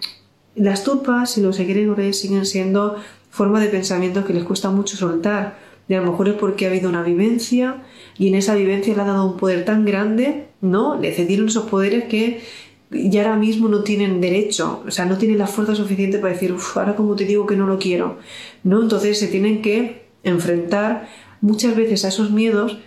[0.55, 2.97] las tulpas y los egregores siguen siendo
[3.31, 5.59] forma de pensamiento que les cuesta mucho soltar.
[5.89, 7.83] Y a lo mejor es porque ha habido una vivencia
[8.17, 11.01] y en esa vivencia le ha dado un poder tan grande, ¿no?
[11.01, 12.43] Le cedieron esos poderes que
[12.91, 16.53] ya ahora mismo no tienen derecho, o sea, no tienen la fuerza suficiente para decir,
[16.53, 18.19] uff, ahora como te digo que no lo quiero,
[18.65, 18.83] ¿no?
[18.83, 21.09] Entonces se tienen que enfrentar
[21.41, 22.79] muchas veces a esos miedos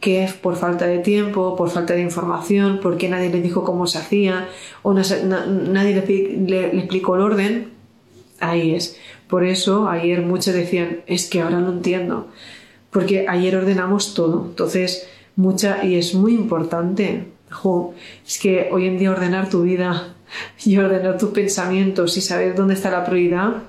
[0.00, 3.86] que es por falta de tiempo, por falta de información, porque nadie le dijo cómo
[3.86, 4.48] se hacía
[4.82, 6.04] o nadie
[6.46, 7.70] le explicó el orden,
[8.38, 8.98] ahí es.
[9.28, 12.28] Por eso ayer muchos decían, es que ahora no entiendo,
[12.90, 17.24] porque ayer ordenamos todo, entonces mucha, y es muy importante,
[18.26, 20.14] es que hoy en día ordenar tu vida
[20.64, 23.62] y ordenar tus pensamientos y saber dónde está la prioridad,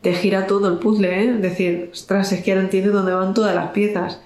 [0.00, 1.32] te gira todo el puzzle, ¿eh?
[1.34, 4.20] Decir, ostras, es que ahora entiendes dónde van todas las piezas.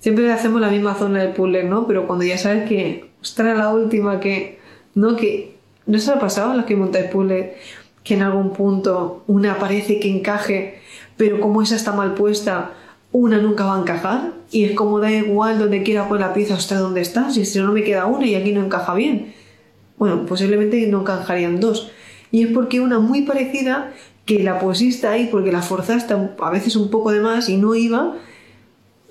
[0.00, 1.86] Siempre hacemos la misma zona del puzzle, ¿no?
[1.86, 4.58] Pero cuando ya sabes que, ostras, la última que,
[4.94, 5.14] ¿no?
[5.14, 5.56] Que,
[5.86, 7.54] ¿no se ha pasado a los que montáis puzzle?
[8.04, 10.80] Que en algún punto una parece que encaje,
[11.16, 12.72] pero como esa está mal puesta,
[13.12, 16.54] una nunca va a encajar y es como da igual donde quiera poner la pieza
[16.54, 19.34] hasta donde está, si no me queda una y aquí no encaja bien.
[19.98, 21.92] Bueno, posiblemente no encajarían dos.
[22.30, 23.92] Y es porque una muy parecida
[24.24, 27.74] que la pusiste ahí porque la forzaste a veces un poco de más y no
[27.74, 28.14] iba,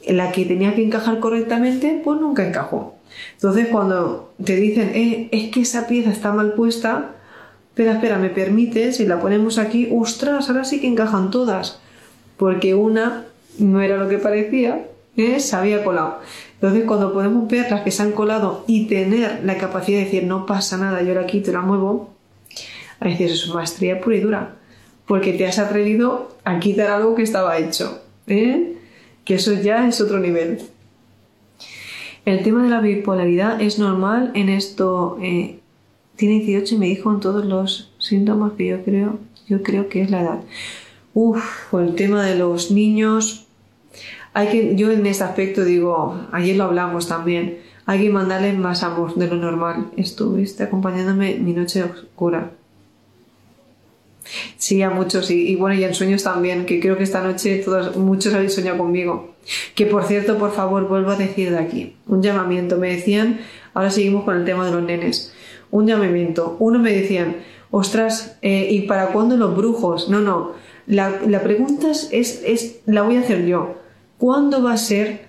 [0.08, 2.96] la que tenía que encajar correctamente, pues nunca encajó.
[3.34, 7.16] Entonces cuando te dicen, eh, es que esa pieza está mal puesta,
[7.72, 8.92] Espera, espera, ¿me permite?
[8.92, 10.50] Si la ponemos aquí, ¡ostras!
[10.50, 11.80] Ahora sí que encajan todas.
[12.36, 13.28] Porque una
[13.60, 15.40] no era lo que parecía, ¿eh?
[15.40, 16.20] se había colado.
[16.56, 20.24] Entonces, cuando podemos ver las que se han colado y tener la capacidad de decir,
[20.26, 22.10] no pasa nada, yo la quito la muevo,
[23.00, 24.56] a veces es maestría pura y dura.
[25.08, 28.02] Porque te has atrevido a quitar algo que estaba hecho.
[28.28, 28.76] ¿eh?
[29.24, 30.62] Que eso ya es otro nivel.
[32.26, 35.18] El tema de la bipolaridad es normal en esto.
[35.22, 35.61] Eh,
[36.22, 40.04] tiene 18 y me dijo en todos los síntomas que yo creo, yo creo que
[40.04, 40.40] es la edad.
[41.16, 43.48] Uf, el tema de los niños,
[44.32, 48.84] hay que, yo en este aspecto digo, ayer lo hablamos también, hay que mandarles más
[48.84, 49.88] amor de lo normal.
[49.98, 52.52] Estuviste acompañándome mi noche oscura.
[54.58, 57.64] Sí, a muchos, y, y, bueno, y en sueños también, que creo que esta noche
[57.66, 59.34] todos, muchos habéis soñado conmigo.
[59.74, 62.78] Que por cierto, por favor, vuelvo a decir de aquí, un llamamiento.
[62.78, 63.40] Me decían,
[63.74, 65.34] ahora seguimos con el tema de los nenes
[65.72, 66.58] un llamamiento.
[66.60, 67.38] Uno me decían,
[67.72, 70.10] ostras, eh, ¿y para cuándo los brujos?
[70.10, 70.52] No, no.
[70.88, 73.76] La, pregunta es, es, la voy a hacer yo.
[74.18, 75.26] ¿Cuándo va a ser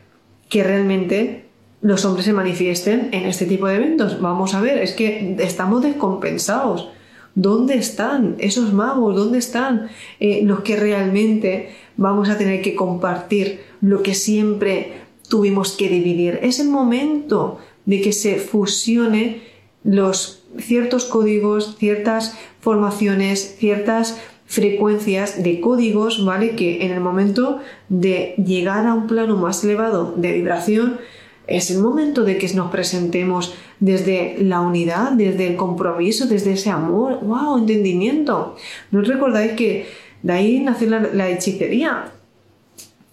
[0.49, 1.47] que realmente
[1.83, 4.21] los hombres se manifiesten en este tipo de eventos.
[4.21, 6.91] Vamos a ver, es que estamos descompensados.
[7.35, 9.17] ¿Dónde están esos magos?
[9.17, 9.89] ¿Dónde están
[10.21, 14.93] eh, los que realmente vamos a tener que compartir lo que siempre
[15.29, 16.39] tuvimos que dividir?
[16.43, 19.41] Es el momento de que se fusione
[19.85, 26.51] los ciertos códigos, ciertas formaciones, ciertas frecuencias de códigos, ¿vale?
[26.57, 30.99] Que en el momento de llegar a un plano más elevado de vibración,
[31.47, 36.71] es el momento de que nos presentemos desde la unidad, desde el compromiso, desde ese
[36.71, 38.57] amor, wow, entendimiento.
[38.91, 39.87] ¿No os recordáis que
[40.23, 42.13] de ahí nació la, hechicería?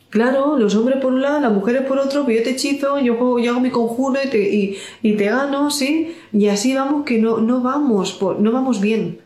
[0.10, 3.14] Claro, los hombres por un lado, las mujeres por otro, pero yo te hechizo, yo,
[3.14, 6.16] hago mi conjuro y te, y, te, gano, ¿sí?
[6.34, 9.20] Y así vamos que no, no vamos, no vamos bien.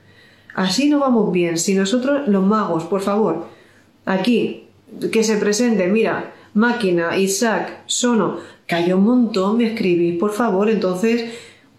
[0.55, 1.57] Así no vamos bien.
[1.57, 3.45] Si nosotros, los magos, por favor,
[4.05, 4.67] aquí,
[5.11, 10.69] que se presente, mira, máquina, Isaac, Sono, que hay un montón, me escribís, por favor,
[10.69, 11.31] entonces,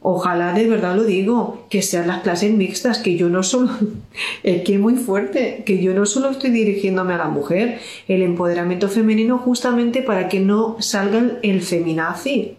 [0.06, 3.70] ojalá de verdad lo digo, que sean las clases mixtas, que yo no solo,
[4.42, 8.20] es que es muy fuerte, que yo no solo estoy dirigiéndome a la mujer, el
[8.20, 12.58] empoderamiento femenino justamente para que no salgan el feminazi,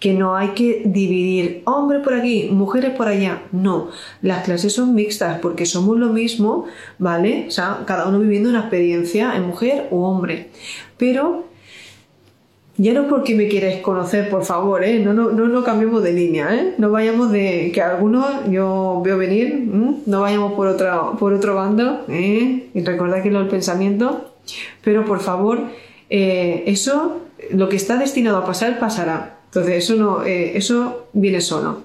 [0.00, 3.42] que no hay que dividir hombres por aquí, mujeres por allá.
[3.52, 3.90] No,
[4.22, 6.64] las clases son mixtas porque somos lo mismo,
[6.98, 7.44] ¿vale?
[7.48, 10.48] O sea, cada uno viviendo una experiencia en mujer o hombre.
[10.96, 11.44] Pero
[12.78, 15.00] ya no porque me quieres conocer, por favor, ¿eh?
[15.00, 16.74] no, no, no, no cambiemos de línea, ¿eh?
[16.76, 19.66] no vayamos de que algunos yo veo venir,
[20.06, 22.68] no vayamos por, otra, por otro bando, ¿eh?
[22.74, 24.34] y recordad que lo el pensamiento,
[24.84, 25.60] pero por favor,
[26.10, 29.38] eh, eso, lo que está destinado a pasar, pasará.
[29.46, 31.82] Entonces, eso, no, eh, eso viene solo,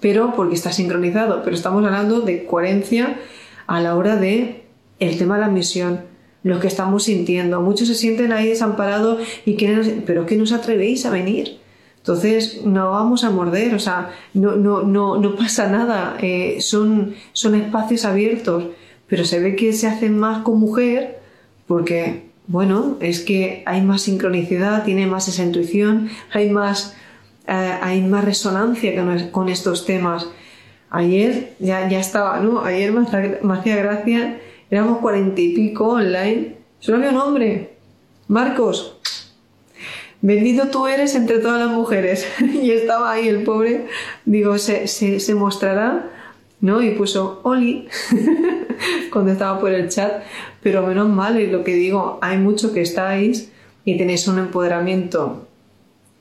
[0.00, 3.18] pero porque está sincronizado, pero estamos hablando de coherencia
[3.66, 4.64] a la hora de
[5.00, 6.00] el tema de la misión
[6.42, 7.60] lo que estamos sintiendo.
[7.60, 11.58] Muchos se sienten ahí desamparados y quieren, pero es que no os atrevéis a venir.
[11.98, 17.14] Entonces no vamos a morder, o sea, no, no, no, no pasa nada, eh, son,
[17.32, 18.64] son espacios abiertos,
[19.08, 21.18] pero se ve que se hacen más con mujer
[21.66, 26.96] porque, bueno, es que hay más sincronicidad, tiene más esa intuición, hay más,
[27.46, 28.92] eh, hay más resonancia
[29.30, 30.26] con, estos temas.
[30.88, 32.62] Ayer ya, ya estaba, ¿no?
[32.62, 34.38] Ayer me hacía gracia
[34.70, 37.76] éramos cuarenta y pico online, solo había un hombre,
[38.28, 38.98] Marcos.
[40.20, 42.26] Bendito tú eres entre todas las mujeres.
[42.62, 43.86] y estaba ahí el pobre,
[44.24, 46.10] digo, se, se, mostrará,
[46.60, 46.82] ¿no?
[46.82, 47.88] Y puso Oli
[49.12, 50.22] cuando estaba por el chat,
[50.62, 53.52] pero menos mal, y lo que digo, hay mucho que estáis
[53.84, 55.46] y tenéis un empoderamiento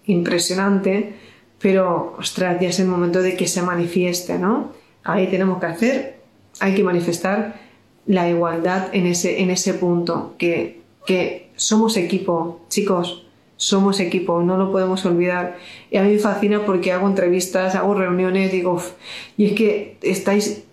[0.05, 1.15] impresionante,
[1.59, 4.71] pero ostras, ya es el momento de que se manifieste, ¿no?
[5.03, 6.19] Ahí tenemos que hacer,
[6.59, 7.66] hay que manifestar
[8.07, 13.27] la igualdad en ese, en ese punto, que, que somos equipo, chicos,
[13.57, 15.57] somos equipo, no lo podemos olvidar.
[15.91, 18.81] Y a mí me fascina porque hago entrevistas, hago reuniones, digo,
[19.35, 20.63] y es que estáis,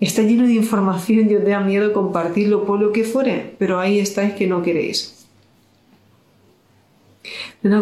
[0.00, 3.98] está lleno de información y os da miedo compartirlo por lo que fuere, pero ahí
[3.98, 5.26] estáis que no queréis.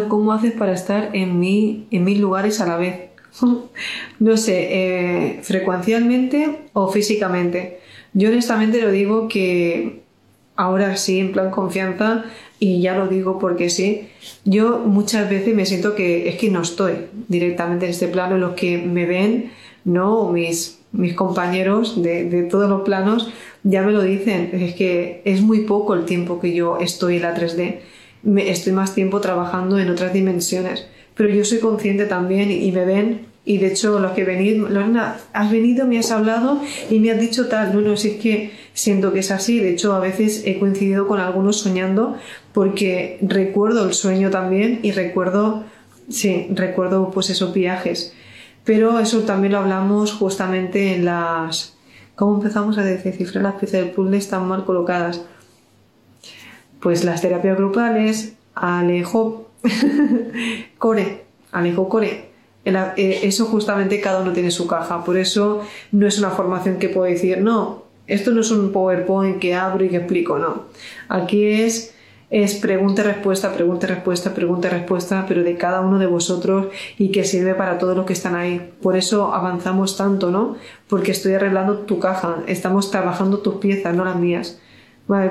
[0.07, 3.09] ¿Cómo haces para estar en, mi, en mil lugares a la vez?
[4.19, 7.79] no sé, eh, frecuencialmente o físicamente.
[8.13, 10.01] Yo honestamente lo digo que
[10.55, 12.25] ahora sí, en plan confianza,
[12.59, 14.09] y ya lo digo porque sí,
[14.43, 16.93] yo muchas veces me siento que es que no estoy
[17.27, 19.51] directamente en este plano, los que me ven,
[19.85, 23.31] no, mis, mis compañeros de, de todos los planos
[23.63, 27.23] ya me lo dicen, es que es muy poco el tiempo que yo estoy en
[27.23, 27.79] la 3D,
[28.23, 32.85] me, estoy más tiempo trabajando en otras dimensiones, pero yo soy consciente también y me
[32.85, 37.11] ven y de hecho, los que venís, Lorena, has venido, me has hablado y me
[37.11, 37.73] has dicho tal.
[37.73, 39.61] No, no, si es que siento que es así.
[39.61, 42.17] De hecho, a veces he coincidido con algunos soñando
[42.51, 45.63] porque recuerdo el sueño también y recuerdo,
[46.09, 48.13] sí, recuerdo pues esos viajes.
[48.65, 51.77] Pero eso también lo hablamos justamente en las...
[52.15, 55.21] ¿Cómo empezamos a descifrar las piezas del puzzle están mal colocadas?
[56.81, 59.49] Pues las terapias grupales, Alejo
[60.77, 61.23] Core,
[61.53, 62.26] Alejo Core
[62.97, 65.03] eso justamente cada uno tiene su caja.
[65.03, 65.61] Por eso
[65.91, 69.83] no es una formación que puedo decir, no, esto no es un PowerPoint que abro
[69.83, 70.63] y que explico, no.
[71.09, 71.93] Aquí es,
[72.29, 77.23] es pregunta respuesta, pregunta respuesta, pregunta respuesta, pero de cada uno de vosotros y que
[77.23, 78.71] sirve para todos los que están ahí.
[78.81, 80.57] Por eso avanzamos tanto, ¿no?
[80.87, 84.59] Porque estoy arreglando tu caja, estamos trabajando tus piezas, no las mías.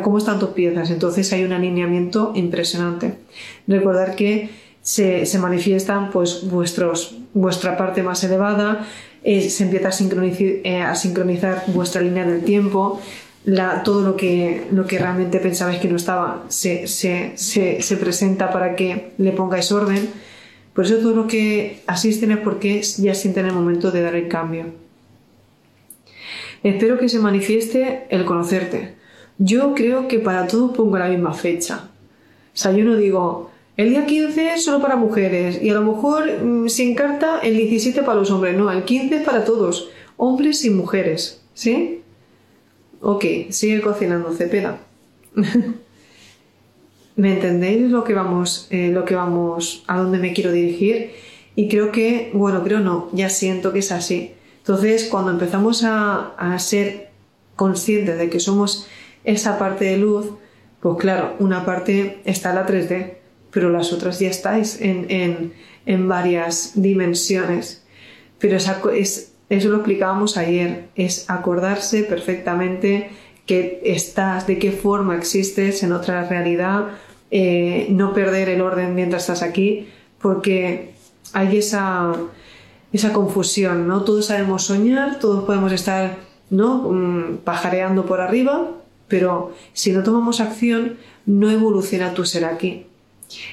[0.02, 0.90] ¿cómo están tus piezas?
[0.90, 3.18] Entonces hay un alineamiento impresionante.
[3.66, 4.48] Recordar que
[4.86, 8.86] se, manifiestan pues vuestros, vuestra parte más elevada,
[9.24, 13.00] eh, se empieza a sincronizar, eh, a sincronizar, vuestra línea del tiempo,
[13.84, 18.52] todo lo que, lo que realmente pensabais que no estaba se, se, se, se presenta
[18.52, 20.08] para que le pongáis orden,
[20.72, 24.28] Por eso todos los que asisten es porque ya sienten el momento de dar el
[24.28, 24.66] cambio.
[26.62, 28.94] Espero que se manifieste el conocerte.
[29.38, 31.88] Yo creo que para todos pongo la misma fecha.
[32.54, 35.82] O sea, yo no digo, el día 15 es solo para mujeres y a lo
[35.82, 38.56] mejor mm, sin carta el 17 para los hombres.
[38.56, 41.42] No, el 15 es para todos, hombres y mujeres.
[41.52, 42.02] ¿Sí?
[43.00, 44.78] Ok, sigue cocinando, Cepeda.
[47.16, 51.12] ¿Me entendéis lo que vamos, eh, lo que vamos, a dónde me quiero dirigir?
[51.54, 54.32] Y creo que, bueno, creo no, ya siento que es así.
[54.58, 57.10] Entonces, cuando empezamos a, a ser
[57.56, 58.86] conscientes de que somos
[59.24, 60.26] esa parte de luz,
[60.80, 63.14] pues claro, una parte está la 3D,
[63.50, 65.52] pero las otras ya estáis en, en,
[65.86, 67.84] en varias dimensiones.
[68.38, 73.10] Pero es, es, eso lo explicábamos ayer, es acordarse perfectamente
[73.46, 76.88] que estás, de qué forma existes en otra realidad,
[77.30, 79.88] eh, no perder el orden mientras estás aquí,
[80.20, 80.90] porque
[81.32, 82.12] hay esa,
[82.92, 84.02] esa confusión, ¿no?
[84.02, 86.16] Todos sabemos soñar, todos podemos estar,
[86.50, 86.90] ¿no?
[86.90, 88.72] Mm, pajareando por arriba,
[89.06, 92.86] pero si no tomamos acción, no evoluciona tu ser aquí.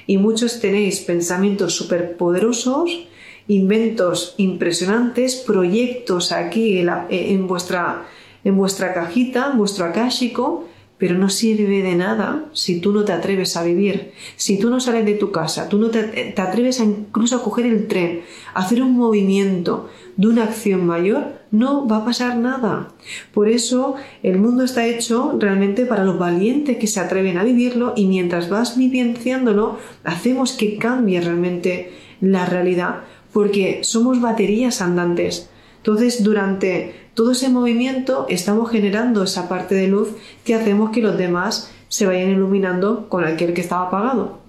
[0.07, 3.07] Y muchos tenéis pensamientos superpoderosos,
[3.47, 8.05] inventos impresionantes, proyectos aquí en, vuestra,
[8.43, 10.67] en vuestra cajita, en vuestro akáshico,
[11.03, 14.79] pero no sirve de nada si tú no te atreves a vivir, si tú no
[14.79, 18.21] sales de tu casa, tú no te, te atreves a incluso a coger el tren,
[18.53, 22.93] a hacer un movimiento de una acción mayor, no va a pasar nada.
[23.33, 27.91] Por eso el mundo está hecho realmente para los valientes que se atreven a vivirlo
[27.97, 31.91] y mientras vas vivenciándolo, hacemos que cambie realmente
[32.21, 33.01] la realidad,
[33.33, 35.49] porque somos baterías andantes.
[35.79, 40.09] Entonces, durante todo ese movimiento estamos generando esa parte de luz
[40.43, 44.39] que hacemos que los demás se vayan iluminando con aquel que estaba apagado.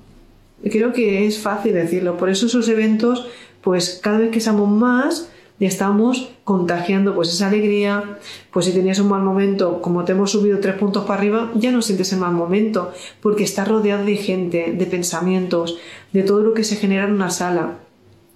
[0.62, 2.16] Creo que es fácil decirlo.
[2.16, 3.26] Por eso esos eventos,
[3.60, 5.28] pues cada vez que somos más,
[5.60, 8.18] estamos contagiando pues esa alegría,
[8.50, 11.70] pues si tenías un mal momento, como te hemos subido tres puntos para arriba, ya
[11.70, 15.78] no sientes el mal momento, porque estás rodeado de gente, de pensamientos,
[16.12, 17.74] de todo lo que se genera en una sala.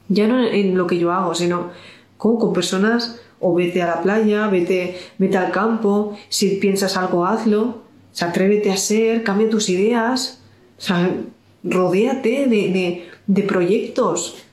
[0.09, 1.70] Ya no en lo que yo hago, sino
[2.18, 7.82] con personas o vete a la playa, vete, vete al campo, si piensas algo, hazlo,
[8.20, 10.41] o atrévete a ser, cambia tus ideas,
[10.78, 11.11] o sea,
[11.62, 14.45] rodéate de, de, proyectos.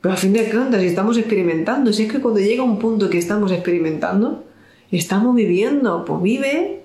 [0.00, 3.08] Pero a fin de cuentas, si estamos experimentando, si es que cuando llega un punto
[3.08, 4.44] que estamos experimentando,
[4.90, 6.84] estamos viviendo, pues vive.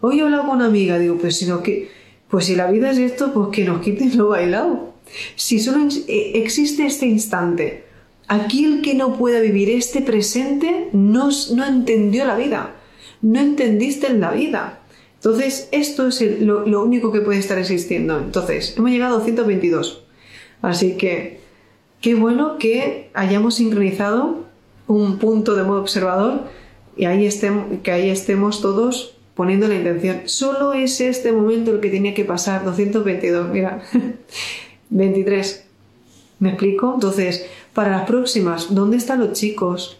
[0.00, 1.90] Hoy he hablado con una amiga, digo, pues si, no, que,
[2.28, 4.94] pues si la vida es esto, pues que nos quiten lo bailado.
[5.34, 7.87] Si solo eh, existe este instante,
[8.28, 12.74] Aquel que no pueda vivir este presente no, no entendió la vida,
[13.22, 14.80] no entendiste la vida.
[15.14, 18.18] Entonces, esto es lo, lo, único que puede estar existiendo.
[18.18, 20.04] Entonces, hemos llegado a 222.
[20.62, 21.40] Así que,
[22.00, 24.44] qué bueno que hayamos sincronizado
[24.86, 26.42] un punto de modo observador
[26.96, 27.28] y ahí
[27.82, 30.22] que ahí estemos todos poniendo la intención.
[30.24, 32.64] Solo es este momento el que tenía que pasar.
[32.64, 33.82] 222, mira.
[34.90, 35.67] 23.
[36.38, 36.92] ¿Me explico?
[36.94, 39.98] Entonces, para las próximas, ¿dónde están los chicos?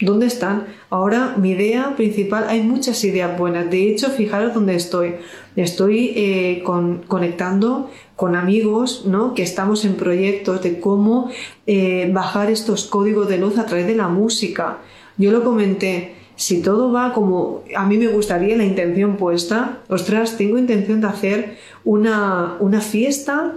[0.00, 0.66] ¿Dónde están?
[0.90, 3.70] Ahora mi idea principal, hay muchas ideas buenas.
[3.70, 5.14] De hecho, fijaros dónde estoy.
[5.56, 6.64] Estoy eh,
[7.06, 9.34] conectando con amigos, ¿no?
[9.34, 11.30] Que estamos en proyectos de cómo
[11.66, 14.78] eh, bajar estos códigos de luz a través de la música.
[15.16, 16.16] Yo lo comenté.
[16.36, 21.06] Si todo va como a mí me gustaría, la intención puesta, ostras, tengo intención de
[21.06, 23.54] hacer una, una fiesta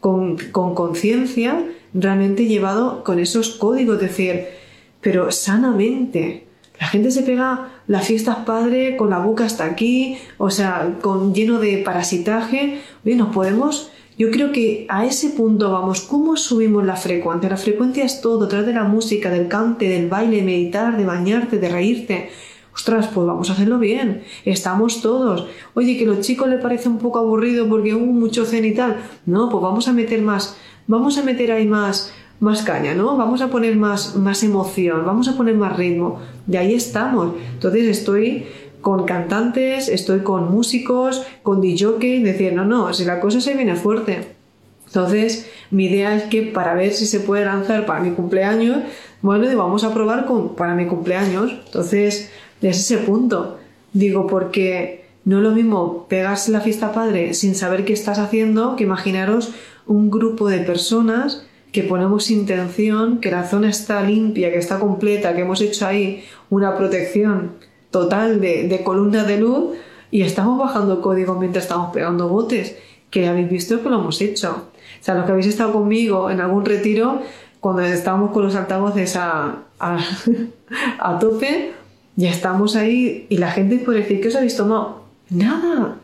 [0.00, 0.36] con
[0.74, 4.46] conciencia realmente llevado con esos códigos, decir,
[5.00, 6.44] pero sanamente.
[6.80, 11.34] La gente se pega las fiestas padre con la boca hasta aquí, o sea, con
[11.34, 12.80] lleno de parasitaje.
[13.04, 13.90] Oye, nos podemos.
[14.16, 16.02] Yo creo que a ese punto vamos.
[16.02, 17.50] ¿Cómo subimos la frecuencia?
[17.50, 21.04] La frecuencia es todo, a través de la música, del cante, del baile, meditar, de
[21.04, 22.30] bañarte, de reírte.
[22.78, 24.22] Ostras, pues vamos a hacerlo bien.
[24.46, 25.46] Estamos todos.
[25.74, 28.96] Oye, que a los chicos les parece un poco aburrido porque hubo mucho cenital.
[29.26, 30.56] No, pues vamos a meter más
[30.88, 33.16] vamos a meter ahí más, más caña, ¿no?
[33.16, 36.18] Vamos a poner más, más emoción, vamos a poner más ritmo.
[36.46, 37.34] De ahí estamos.
[37.52, 38.46] Entonces estoy
[38.80, 43.76] con cantantes, estoy con músicos, con DJ, decir, no, no, si la cosa se viene
[43.76, 44.36] fuerte.
[44.86, 48.78] Entonces, mi idea es que para ver si se puede lanzar para mi cumpleaños,
[49.20, 51.52] bueno, vamos a probar con, para mi cumpleaños.
[51.66, 52.30] Entonces,
[52.62, 53.58] es ese punto.
[53.92, 58.76] Digo, porque no es lo mismo pegarse la fiesta padre sin saber qué estás haciendo
[58.76, 59.52] que imaginaros
[59.86, 65.34] un grupo de personas que ponemos intención, que la zona está limpia, que está completa,
[65.34, 67.52] que hemos hecho ahí una protección
[67.90, 69.76] total de, de columnas de luz
[70.10, 72.76] y estamos bajando código mientras estamos pegando botes,
[73.10, 74.68] que habéis visto que lo hemos hecho.
[75.00, 77.20] O sea, los que habéis estado conmigo en algún retiro,
[77.60, 79.98] cuando estábamos con los altavoces a, a,
[80.98, 81.72] a tope,
[82.18, 85.04] ya estamos ahí y la gente puede decir, ¿qué os habéis tomado?
[85.30, 85.98] Nada.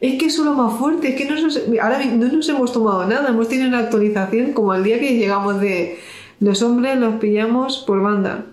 [0.00, 2.72] Es que eso es lo más fuerte, es que no nos, ahora no nos hemos
[2.72, 6.00] tomado nada, hemos tenido una actualización como el día que llegamos de
[6.40, 8.46] los hombres los pillamos por banda.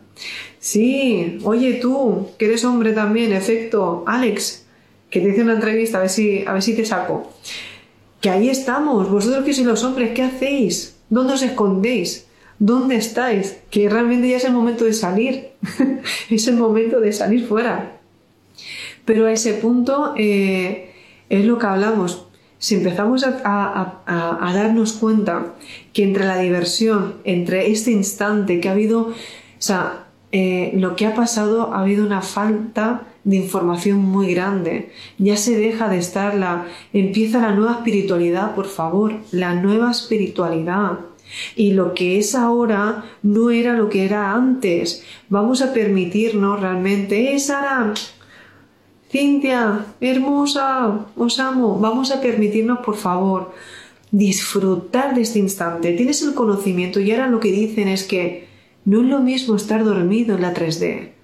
[0.59, 4.65] Sí, oye tú, que eres hombre también, efecto, Alex,
[5.09, 7.31] que te hice una entrevista, a ver si, a ver si te saco.
[8.21, 10.97] Que ahí estamos, vosotros que sois los hombres, ¿qué hacéis?
[11.09, 12.27] ¿Dónde os escondéis?
[12.59, 13.57] ¿Dónde estáis?
[13.71, 15.46] Que realmente ya es el momento de salir.
[16.29, 17.99] es el momento de salir fuera.
[19.05, 20.91] Pero a ese punto eh,
[21.29, 22.25] es lo que hablamos.
[22.59, 25.53] Si empezamos a, darnos cuenta
[25.93, 29.13] que entre la diversión, entre este instante que ha habido, o
[29.59, 34.91] sea, eh, lo que ha pasado, ha habido una falta de información muy grande.
[35.17, 36.65] Ya se deja de estar la...
[36.93, 40.99] Empieza la nueva espiritualidad, por favor, la nueva espiritualidad.
[41.55, 45.03] Y lo que es ahora no era lo que era antes.
[45.29, 47.93] Vamos a permitirnos realmente, ¡eh, Sara!
[49.09, 51.79] Cintia, hermosa, os amo.
[51.79, 53.53] Vamos a permitirnos, por favor,
[54.11, 55.93] disfrutar de este instante.
[55.93, 58.47] Tienes el conocimiento y ahora lo que dicen es que
[58.83, 61.17] no es lo mismo estar dormido en la 3D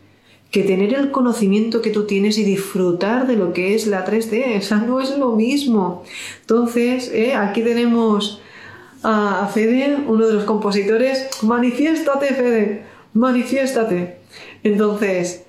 [0.54, 4.60] que tener el conocimiento que tú tienes y disfrutar de lo que es la 3D.
[4.60, 6.04] O sea, no es lo mismo.
[6.42, 7.34] Entonces, ¿eh?
[7.34, 8.40] aquí tenemos
[9.04, 12.84] a Fede, uno de los compositores, manifiéstate, Fede,
[13.14, 14.18] manifiéstate.
[14.64, 15.44] Entonces,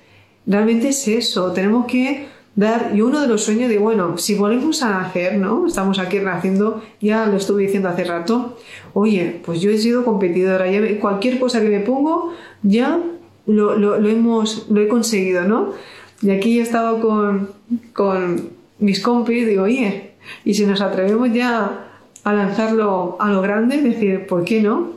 [0.45, 4.81] realmente es eso, tenemos que dar, y uno de los sueños de, bueno, si volvemos
[4.83, 5.67] a nacer, ¿no?
[5.67, 8.57] Estamos aquí naciendo, ya lo estuve diciendo hace rato,
[8.93, 12.33] oye, pues yo he sido competidora, ya cualquier cosa que me pongo,
[12.63, 12.99] ya
[13.45, 15.73] lo, lo, hemos, lo he conseguido, ¿no?
[16.21, 17.49] Y aquí he estado con,
[17.93, 18.49] con
[18.79, 20.11] mis compis, digo, oye,
[20.43, 21.94] y si nos atrevemos ya
[22.25, 24.93] a lanzarlo a lo grande, decir, ¿por qué no?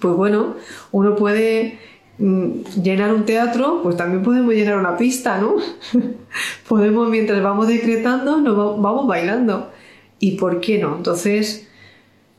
[0.00, 0.56] Pues bueno,
[0.90, 1.78] uno puede
[2.18, 5.54] mm, llenar un teatro, pues también podemos llenar una pista, ¿no?
[6.68, 9.70] podemos, mientras vamos decretando, nos vamos bailando.
[10.18, 10.96] ¿Y por qué no?
[10.96, 11.68] Entonces,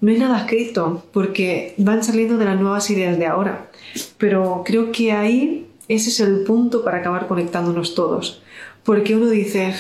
[0.02, 3.72] no hay nada escrito, porque van saliendo de las nuevas ideas de ahora.
[4.18, 8.44] Pero creo que ahí ese es el punto para acabar conectándonos todos.
[8.84, 9.74] Porque uno dice,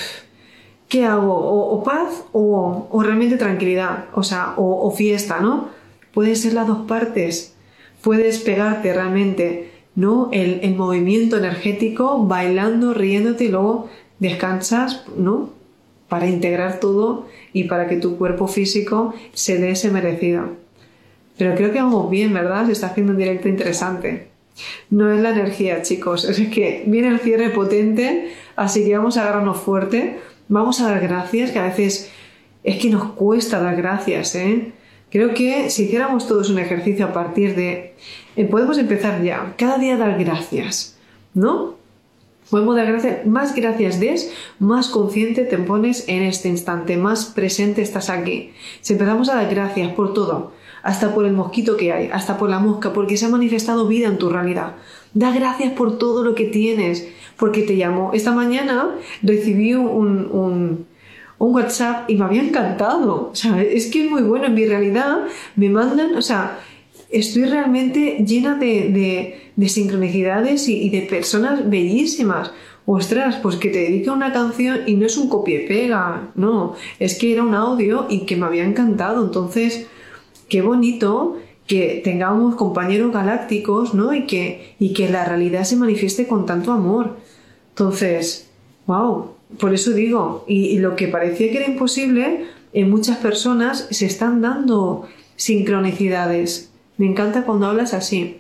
[0.90, 1.34] ¿qué hago?
[1.34, 4.06] ¿O, paz o, realmente tranquilidad?
[4.14, 5.70] O sea, o, fiesta, ¿no?
[6.14, 7.54] Puede ser las dos partes.
[8.02, 10.30] Puedes pegarte realmente, ¿no?
[10.34, 15.52] El, el, movimiento energético, bailando, riéndote y luego descansas, ¿no?
[16.10, 20.58] Para integrar todo y para que tu cuerpo físico se dé ese merecido.
[21.38, 22.66] Pero creo que vamos bien, ¿verdad?
[22.66, 24.28] Se está haciendo un directo interesante.
[24.90, 26.26] No es la energía, chicos.
[26.26, 30.18] Es que viene el cierre potente, así que vamos a agarrarnos fuerte
[30.50, 32.12] vamos a dar gracias, que a veces
[32.64, 34.74] es que nos cuesta dar gracias, ¿eh?
[35.10, 37.96] Creo que si hiciéramos todos un ejercicio a partir de...
[38.36, 40.98] Eh, podemos empezar ya, cada día dar gracias,
[41.34, 41.76] ¿no?
[42.50, 47.82] Podemos dar gracias, más gracias des, más consciente te pones en este instante, más presente
[47.82, 48.52] estás aquí.
[48.82, 52.50] Si empezamos a dar gracias por todo, hasta por el mosquito que hay, hasta por
[52.50, 54.76] la mosca, porque se ha manifestado vida en tu realidad.
[55.14, 57.08] Da gracias por todo lo que tienes,
[57.40, 58.12] porque te llamo.
[58.14, 60.88] Esta mañana recibí un, un,
[61.40, 63.30] WhatsApp y me había encantado.
[63.32, 64.48] O sea, es que es muy bueno.
[64.48, 65.20] En mi realidad
[65.56, 66.60] me mandan, o sea,
[67.10, 72.52] estoy realmente llena de, de, sincronicidades y, de personas bellísimas.
[72.86, 77.32] Ostras, pues que te dedique una canción y no es un copia-pega, no, es que
[77.32, 79.24] era un audio y que me había encantado.
[79.24, 79.88] Entonces,
[80.50, 81.38] qué bonito
[81.70, 84.12] que tengamos compañeros galácticos, ¿no?
[84.12, 87.18] Y que, y que la realidad se manifieste con tanto amor.
[87.70, 88.50] Entonces,
[88.88, 94.08] wow, por eso digo, y, lo que parecía que era imposible, en muchas personas se
[94.08, 96.72] están dando sincronicidades.
[96.98, 98.40] Me encanta cuando hablas así.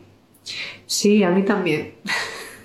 [0.87, 1.91] Sí, a mí también.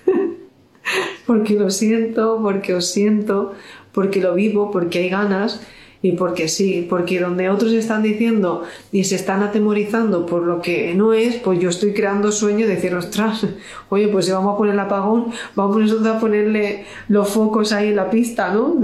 [1.27, 3.53] porque lo siento, porque os siento,
[3.91, 5.61] porque lo vivo, porque hay ganas
[6.01, 10.93] y porque sí, porque donde otros están diciendo y se están atemorizando por lo que
[10.93, 13.45] no es, pues yo estoy creando sueño de decir, ostras,
[13.89, 17.89] oye, pues si vamos a poner el apagón, vamos nosotros a ponerle los focos ahí
[17.89, 18.75] en la pista, ¿no?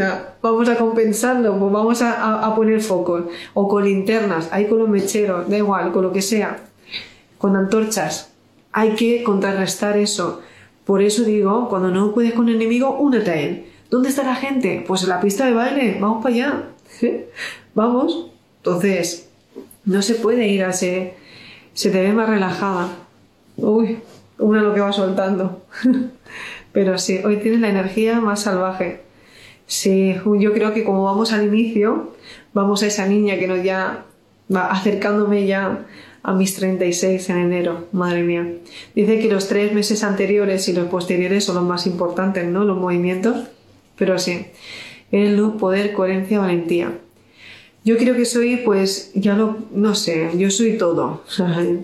[0.42, 4.90] Vamos a compensarlo, pues vamos a, a poner focos, o con linternas, ahí con los
[4.90, 6.58] mecheros, da igual, con lo que sea,
[7.38, 8.32] con antorchas.
[8.72, 10.42] Hay que contrarrestar eso.
[10.86, 13.66] Por eso digo, cuando no puedes con el enemigo, únete a él.
[13.90, 14.84] ¿Dónde está la gente?
[14.88, 16.64] Pues en la pista de baile, vamos para allá.
[17.74, 18.32] Vamos.
[18.58, 19.30] Entonces,
[19.86, 21.16] no se puede ir a Se
[21.74, 22.90] te ve más relajada.
[23.58, 24.00] Uy,
[24.38, 25.64] una lo que va soltando.
[26.72, 29.02] Pero sí, hoy tienes la energía más salvaje.
[29.68, 32.14] Sí, yo creo que como vamos al inicio,
[32.54, 34.06] vamos a esa niña que nos ya
[34.54, 35.86] va acercándome ya
[36.24, 38.48] a mis 36 en enero, madre mía.
[38.94, 42.64] Dice que los tres meses anteriores y los posteriores son los más importantes, ¿no?
[42.64, 43.48] Los movimientos,
[43.96, 44.46] pero sí.
[45.12, 46.98] El luz, poder, coherencia, valentía.
[47.84, 51.24] Yo creo que soy, pues, ya lo, no sé, yo soy todo,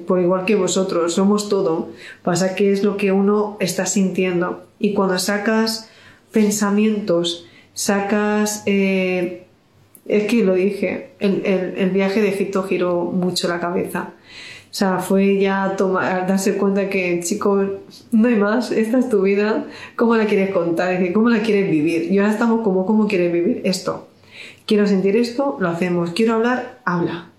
[0.06, 1.90] por igual que vosotros, somos todo.
[2.22, 4.64] Pasa que es lo que uno está sintiendo.
[4.78, 5.90] Y cuando sacas
[6.32, 9.48] pensamientos, sacas, eh,
[10.06, 14.14] es que lo dije, el, el, viaje de Egipto giró mucho la cabeza.
[14.70, 17.68] O sea, fue ya tomar, darse cuenta que, chicos,
[18.12, 19.66] no hay más, esta es tu vida,
[19.96, 21.00] ¿cómo la quieres contar?
[21.14, 22.12] ¿Cómo la quieres vivir?
[22.12, 24.08] Y ahora estamos como, ¿cómo quieres vivir esto?
[24.66, 26.12] Quiero sentir esto, lo hacemos.
[26.12, 27.30] Quiero hablar, habla.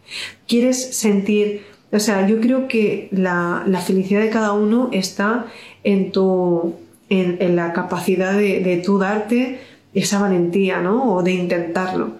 [0.46, 1.62] ¿Quieres sentir?
[1.92, 5.46] O sea, yo creo que la, felicidad de cada uno está
[5.84, 6.74] en tu,
[7.10, 9.60] en, la capacidad de, de tú darte
[9.92, 11.14] esa valentía, ¿no?
[11.14, 12.12] O de intentarlo.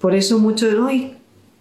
[0.00, 1.12] Por eso mucho de, hoy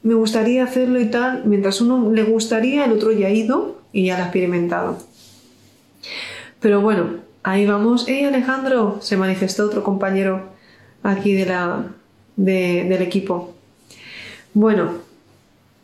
[0.03, 4.05] me gustaría hacerlo y tal, mientras uno le gustaría, el otro ya ha ido y
[4.05, 4.97] ya lo ha experimentado.
[6.59, 8.05] Pero bueno, ahí vamos.
[8.07, 8.99] ¡Hey Alejandro!
[9.01, 10.49] Se manifestó otro compañero
[11.03, 11.85] aquí de la,
[12.35, 13.53] del equipo.
[14.53, 14.91] Bueno,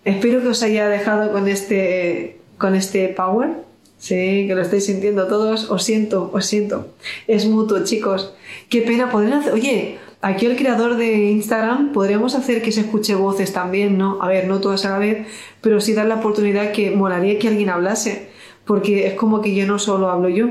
[0.05, 3.65] espero que os haya dejado con este, con este power.
[3.99, 5.71] Sí, que lo estáis sintiendo todos.
[5.71, 6.93] Os siento, os siento.
[7.27, 8.33] Es mutuo, chicos.
[8.69, 9.53] Qué pena poder hacer.
[9.53, 14.21] Oye, aquí el creador de Instagram podríamos hacer que se escuche voces también, ¿no?
[14.21, 15.27] A ver, no todas a la vez,
[15.61, 18.29] pero sí dar la oportunidad que molaría que alguien hablase.
[18.65, 20.47] Porque es como que yo no solo hablo yo.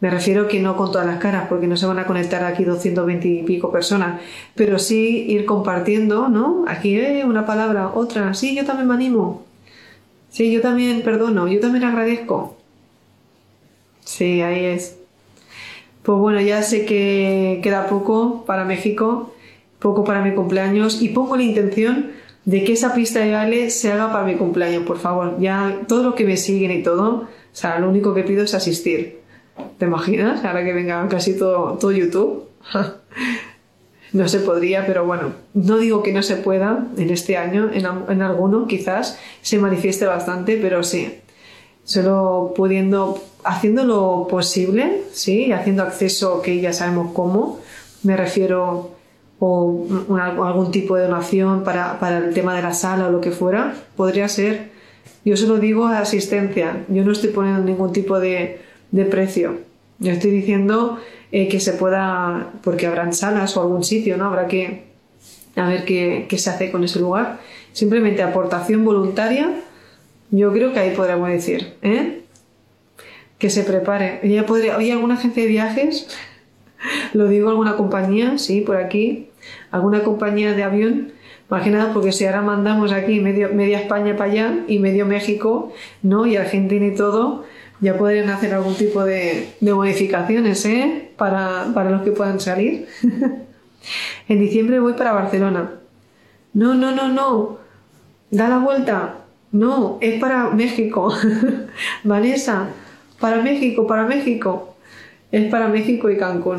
[0.00, 2.64] Me refiero que no con todas las caras, porque no se van a conectar aquí
[2.64, 4.20] 220 y pico personas,
[4.54, 6.64] pero sí ir compartiendo, ¿no?
[6.66, 9.44] Aquí eh, una palabra, otra, sí, yo también me animo.
[10.30, 12.56] Sí, yo también perdono, yo también agradezco.
[14.04, 14.99] Sí, ahí es.
[16.02, 19.32] Pues bueno, ya sé que queda poco para México,
[19.78, 22.12] poco para mi cumpleaños y pongo la intención
[22.44, 25.36] de que esa pista de baile se haga para mi cumpleaños, por favor.
[25.40, 28.54] Ya todos los que me siguen y todo, o sea, lo único que pido es
[28.54, 29.20] asistir.
[29.78, 30.44] ¿Te imaginas?
[30.44, 32.48] Ahora que venga casi todo, todo YouTube.
[34.12, 37.86] no se podría, pero bueno, no digo que no se pueda en este año, en,
[38.08, 41.20] en alguno quizás se manifieste bastante, pero sí,
[41.84, 47.58] solo pudiendo, haciendo lo posible, sí, haciendo acceso que ya sabemos cómo,
[48.02, 48.92] me refiero
[49.42, 49.86] o
[50.18, 53.74] algún tipo de donación para, para, el tema de la sala o lo que fuera,
[53.96, 54.70] podría ser.
[55.24, 58.60] Yo solo digo asistencia, yo no estoy poniendo ningún tipo de,
[58.90, 59.58] de precio.
[59.98, 60.98] Yo estoy diciendo
[61.32, 64.26] eh, que se pueda, porque habrán salas o algún sitio, ¿no?
[64.26, 64.90] Habrá que
[65.56, 67.40] a ver qué, se hace con ese lugar.
[67.72, 69.50] Simplemente aportación voluntaria,
[70.30, 72.19] yo creo que ahí podríamos decir, ¿eh?
[73.40, 74.20] Que se prepare.
[74.22, 76.06] Ya podría, oye, ¿alguna agencia de viajes?
[77.12, 79.30] Lo digo, alguna compañía, sí, por aquí.
[79.72, 81.12] ¿Alguna compañía de avión?
[81.48, 85.04] Más que nada porque si ahora mandamos aquí medio, media España para allá y medio
[85.04, 85.72] México,
[86.02, 86.24] ¿no?
[86.26, 87.44] Y Argentina y todo,
[87.80, 91.10] ya podrían hacer algún tipo de, de modificaciones ¿eh?
[91.16, 92.86] para, para los que puedan salir.
[94.28, 95.72] en diciembre voy para Barcelona.
[96.52, 97.58] No, no, no, no.
[98.30, 99.16] Da la vuelta.
[99.50, 101.12] No, es para México.
[102.04, 102.68] Vanessa,
[103.20, 104.74] para México, para México.
[105.30, 106.58] Es para México y Cancún.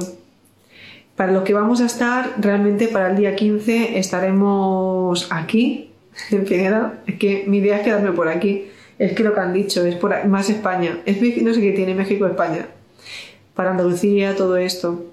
[1.16, 5.92] Para los que vamos a estar, realmente para el día 15 estaremos aquí,
[6.32, 7.02] en Figuera.
[7.06, 9.96] Es que mi idea es quedarme por aquí es que lo que han dicho es
[9.96, 11.00] por más España.
[11.08, 12.68] Es, no sé qué tiene México, España.
[13.56, 15.06] Para Andalucía, todo esto.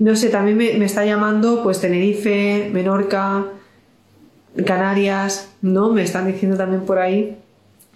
[0.00, 3.46] No sé, también me, está llamando pues Tenerife, Menorca,
[4.66, 5.92] Canarias, ¿no?
[5.92, 7.38] Me están diciendo también por ahí.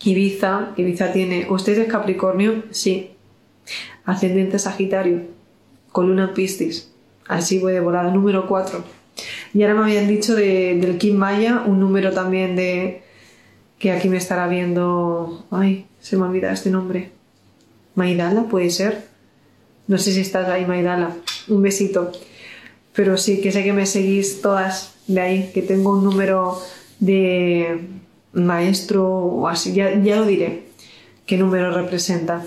[0.05, 1.47] Ibiza, Ibiza tiene.
[1.51, 2.65] ¿Usted es Capricornio?
[2.71, 3.11] Sí.
[4.05, 5.23] Ascendente Sagitario.
[5.93, 6.93] Columna Piscis.
[7.29, 8.11] Así voy de volada.
[8.11, 8.85] Número 4.
[9.55, 13.03] Y ahora me habían dicho del Kim Maya, un número también de,
[13.79, 15.45] que aquí me estará viendo...
[15.51, 17.11] Ay, se me olvida este nombre.
[17.95, 19.05] Maidala, puede ser.
[19.87, 21.15] No sé si estás ahí, Maidala.
[21.49, 22.11] Un besito.
[22.95, 26.59] Pero sí, que sé que me seguís todas de ahí, que tengo un número
[27.01, 27.81] de
[28.33, 30.65] maestro o así, ya, lo diré,
[31.27, 32.45] qué número representa.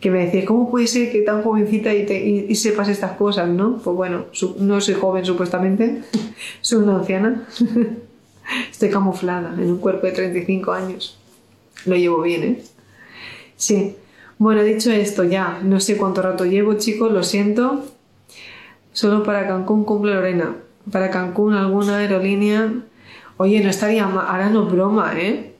[0.00, 3.78] Que me decía, ¿cómo puede ser que tan jovencita y, y sepas estas cosas, no?
[3.82, 4.26] Pues bueno,
[4.58, 6.02] no soy joven supuestamente,
[6.60, 7.48] soy una anciana.
[8.70, 11.18] Estoy camuflada en un cuerpo de 35 años.
[11.84, 12.62] Lo llevo bien, ¿eh?
[13.56, 13.96] Sí.
[14.38, 17.84] Bueno, dicho esto, ya, no sé cuánto rato llevo, chicos, lo siento.
[18.92, 20.56] Solo para Cancún cumple Lorena.
[20.90, 22.72] Para Cancún, alguna aerolínea.
[23.38, 24.26] Oye, no estaría mal.
[24.28, 25.54] Ahora no broma, ¿eh?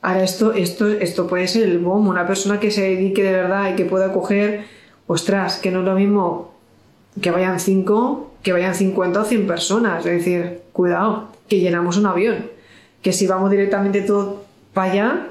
[0.00, 2.08] Ahora esto, esto, esto puede ser el boom.
[2.08, 4.64] Una persona que se dedique de verdad y que pueda coger.
[5.06, 6.52] Ostras, que no es lo mismo
[7.20, 10.06] que vayan 5 que vayan 50 o 100 personas.
[10.06, 12.50] Es decir, cuidado que llenamos un avión.
[13.02, 15.26] que si vamos directamente todo para allá,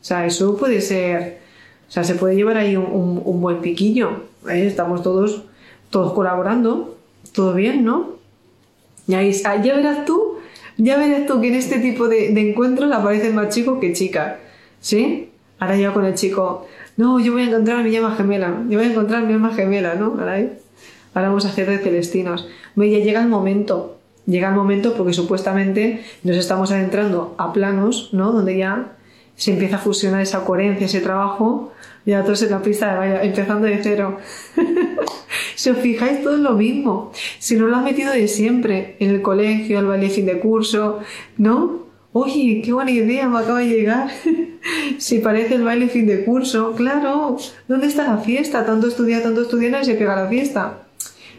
[0.00, 1.40] o sea, eso puede ser,
[1.88, 4.24] o sea, se puede llevar ahí un, buen piquillo.
[4.48, 4.66] ¿eh?
[4.66, 5.44] Estamos todos,
[5.88, 6.96] todos colaborando,
[7.32, 8.16] todo bien, ¿no?
[9.06, 10.36] Ya, ya verás tú,
[10.78, 14.34] ya verás tú que en este tipo de, encuentros aparecen más chicos que chicas,
[14.80, 15.30] ¿sí?
[15.58, 16.66] Ahora ya con el chico,
[16.96, 19.32] no, yo voy a encontrar a mi llama gemela, yo voy a encontrar a mi
[19.32, 20.16] llama gemela, ¿no?
[20.18, 20.58] Ahora, ¿eh?
[21.14, 22.48] ahora vamos a hacer de celestinos.
[22.76, 23.96] Ya llega el momento,
[24.26, 28.32] llega el momento porque supuestamente nos estamos adentrando a planos, ¿no?
[28.32, 28.92] Donde ya
[29.34, 31.72] se empieza a fusionar esa coherencia, ese trabajo,
[32.06, 34.18] y a en la pista de baile, empezando de cero.
[35.56, 37.12] si os fijáis, todo es lo mismo.
[37.38, 41.00] Si no lo has metido de siempre, en el colegio, el baile fin de curso,
[41.36, 41.84] ¿no?
[42.12, 44.08] Oye, qué buena idea, me acaba de llegar.
[44.98, 47.36] si parece el baile fin de curso, claro,
[47.68, 48.64] ¿dónde está la fiesta?
[48.64, 50.86] Tanto estudiar, tanto estudiar, y se pega la fiesta.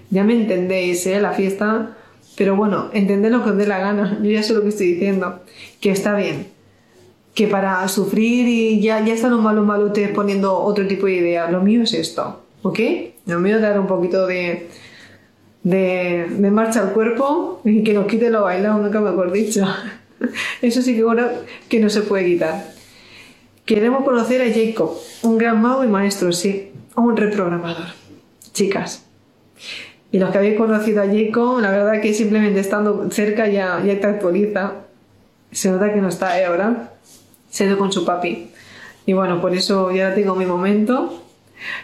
[0.09, 1.20] Ya me entendéis, ¿eh?
[1.22, 1.95] La fiesta
[2.38, 4.20] pero bueno, entended lo que os dé la gana.
[4.22, 5.41] Yo ya sé lo que estoy diciendo.
[5.82, 6.57] Que está bien.
[7.38, 11.51] Que para sufrir y ya, ya están los malos malotes poniendo otro tipo de idea.
[11.51, 12.41] Lo mío es esto.
[12.63, 12.79] ¿Ok?
[13.27, 14.67] Lo mío es dar un poquito de,
[15.61, 19.67] de, marcha al cuerpo y que nos quite lo bailado, nunca mejor dicho.
[20.61, 21.31] Eso sí que ahora
[21.69, 22.71] que no se puede quitar.
[23.65, 27.88] Queremos conocer a Jacob, un gran mago y maestro, sí, un reprogramador.
[28.53, 29.05] Chicas,
[30.11, 33.99] y los que habéis conocido a Jacob, la verdad que simplemente estando cerca ya, ya
[33.99, 34.73] te actualiza.
[35.51, 36.93] Se nota que no está ahí ahora.
[37.49, 38.49] Se ha con su papi.
[39.05, 41.23] Y bueno, por eso ya tengo mi momento.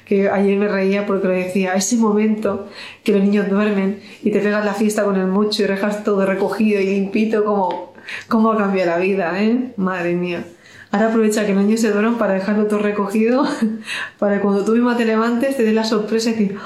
[0.05, 2.67] Que ayer me reía porque lo decía, ese momento
[3.03, 6.27] que los niños duermen y te pegas la fiesta con el mucho y dejas todo
[6.27, 7.93] recogido y limpito, como,
[8.27, 9.73] cómo cambia la vida, ¿eh?
[9.77, 10.45] Madre mía.
[10.91, 13.47] Ahora aprovecha que los niños se duermen para dejarlo todo recogido,
[14.19, 16.57] para cuando tú misma te levantes te dé la sorpresa y decir,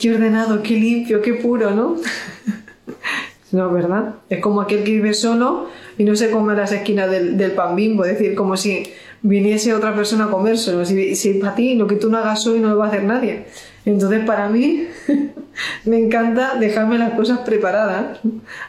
[0.00, 1.96] qué ordenado, qué limpio, qué puro, ¿no?
[3.50, 4.16] no, ¿verdad?
[4.28, 8.04] Es como aquel que vive solo y no se come las esquinas del, pan bimbo,
[8.04, 8.84] es decir, como si
[9.22, 10.84] viniese otra persona a comérselo.
[10.84, 13.04] Si, si para ti lo que tú no hagas hoy no lo va a hacer
[13.04, 13.46] nadie.
[13.86, 14.86] Entonces, para mí,
[15.86, 18.20] me encanta dejarme las cosas preparadas.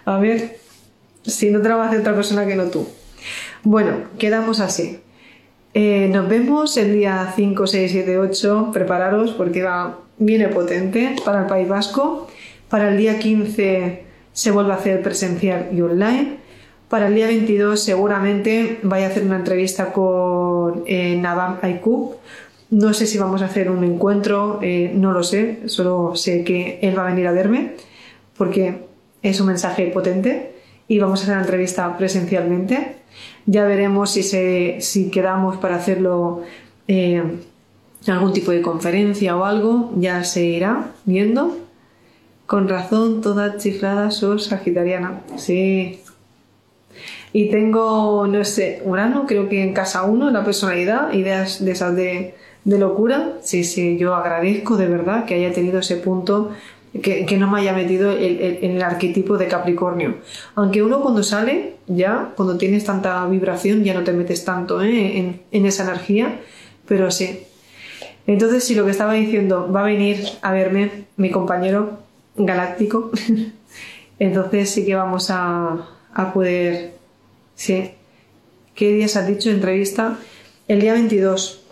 [0.05, 0.57] A ver
[1.23, 2.87] si no te lo va a hacer otra persona que no tú.
[3.63, 4.99] Bueno, quedamos así.
[5.73, 8.69] Eh, nos vemos el día 5, 6, 7, 8.
[8.71, 12.27] Prepararos porque va viene potente para el País Vasco.
[12.69, 14.08] Para el día 15
[14.39, 16.37] se vuelve a hacer presencial y online.
[16.87, 22.15] Para el día 22 seguramente vaya a hacer una entrevista con eh, Navam Aykub.
[22.69, 26.79] No sé si vamos a hacer un encuentro, eh, no lo sé, solo sé que
[26.81, 27.73] él va a venir a verme
[28.37, 28.85] porque
[29.21, 30.53] es un mensaje potente
[30.87, 32.95] y vamos a hacer la entrevista presencialmente.
[33.45, 34.23] Ya veremos si,
[34.79, 36.43] si quedamos para hacerlo
[36.87, 37.21] eh,
[38.07, 41.68] algún tipo de conferencia o algo, ya se irá viendo.
[42.49, 45.21] Con razón, toda chiflada sos sagitariana.
[45.37, 45.99] Sí.
[47.31, 51.95] Y tengo, no sé, Urano, creo que en casa uno, la personalidad, ideas de esas
[51.95, 52.33] de,
[52.65, 53.33] locura.
[53.43, 56.49] Sí, sí, yo agradezco de verdad que haya tenido ese punto,
[57.03, 60.15] que, no me haya metido en el, arquetipo de Capricornio.
[60.55, 65.19] Aunque uno cuando sale, ya, cuando tienes tanta vibración, ya no te metes tanto ¿eh?
[65.19, 66.39] en, en esa energía.
[66.87, 67.41] Pero sí,
[68.25, 72.08] entonces, si lo que estaba diciendo va a venir a verme mi compañero
[72.45, 73.11] galáctico,
[74.19, 75.87] entonces sí que vamos a,
[76.33, 76.93] poder.
[77.55, 77.91] Sí.
[78.75, 80.17] ¿Qué días has dicho entrevista?
[80.67, 81.63] El día 22.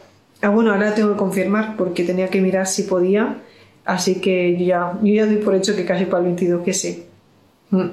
[0.42, 3.38] Ah, bueno, ahora tengo que confirmar porque tenía que mirar si podía.
[3.86, 7.06] Así que ya, yo ya doy por hecho que casi para el 22 que sí.
[7.72, 7.88] Mm.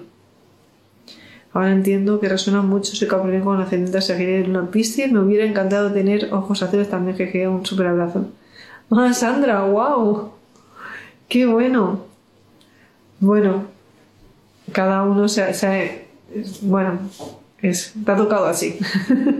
[1.53, 5.13] Ahora entiendo que resuena mucho ese capricornio con ascendente a seguir en una Piscis.
[5.13, 8.27] Me hubiera encantado tener ojos azules también, que un super abrazo.
[8.91, 10.33] Ah, Sandra, wow.
[11.29, 12.14] Qué bueno.
[13.21, 13.65] Bueno,
[14.73, 16.07] cada uno se,
[16.63, 16.99] bueno,
[17.61, 18.79] es, tocado así.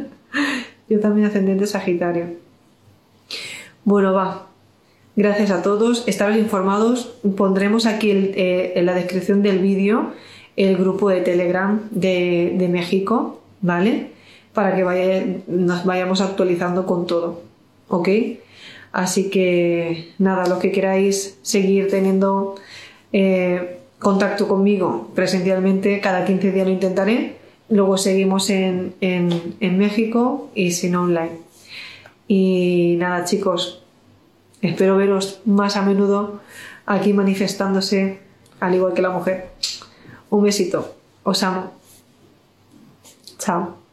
[0.89, 2.27] Yo también ascendente Sagitario.
[3.85, 4.47] Bueno, va.
[5.17, 6.05] Gracias a todos.
[6.07, 7.15] Estaros informados.
[7.37, 10.13] Pondremos aquí eh, en la descripción del vídeo
[10.57, 14.11] el grupo de Telegram de, México, ¿vale?
[14.53, 17.43] Para que nos vayamos actualizando con todo.
[17.89, 18.09] ¿Ok?
[18.93, 22.55] Así que nada, los que queráis seguir teniendo
[23.15, 27.37] eh, contacto conmigo presencialmente, cada 15 días lo intentaré.
[27.71, 31.39] Luego seguimos en, en México y si no online.
[32.29, 33.83] Y nada, chicos,
[34.61, 36.41] espero veros más a menudo
[36.85, 38.19] aquí manifestándose,
[38.61, 39.49] al igual que la mujer.
[40.29, 40.95] Un besito.
[41.23, 41.73] Os amo.
[43.39, 43.85] Chao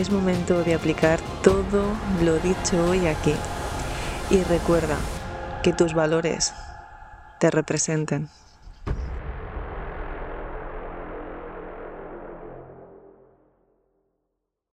[0.00, 1.82] es momento de aplicar todo
[2.24, 3.34] lo dicho hoy aquí.
[4.30, 4.96] Y recuerda
[5.62, 6.54] que tus valores
[7.38, 8.28] te representen.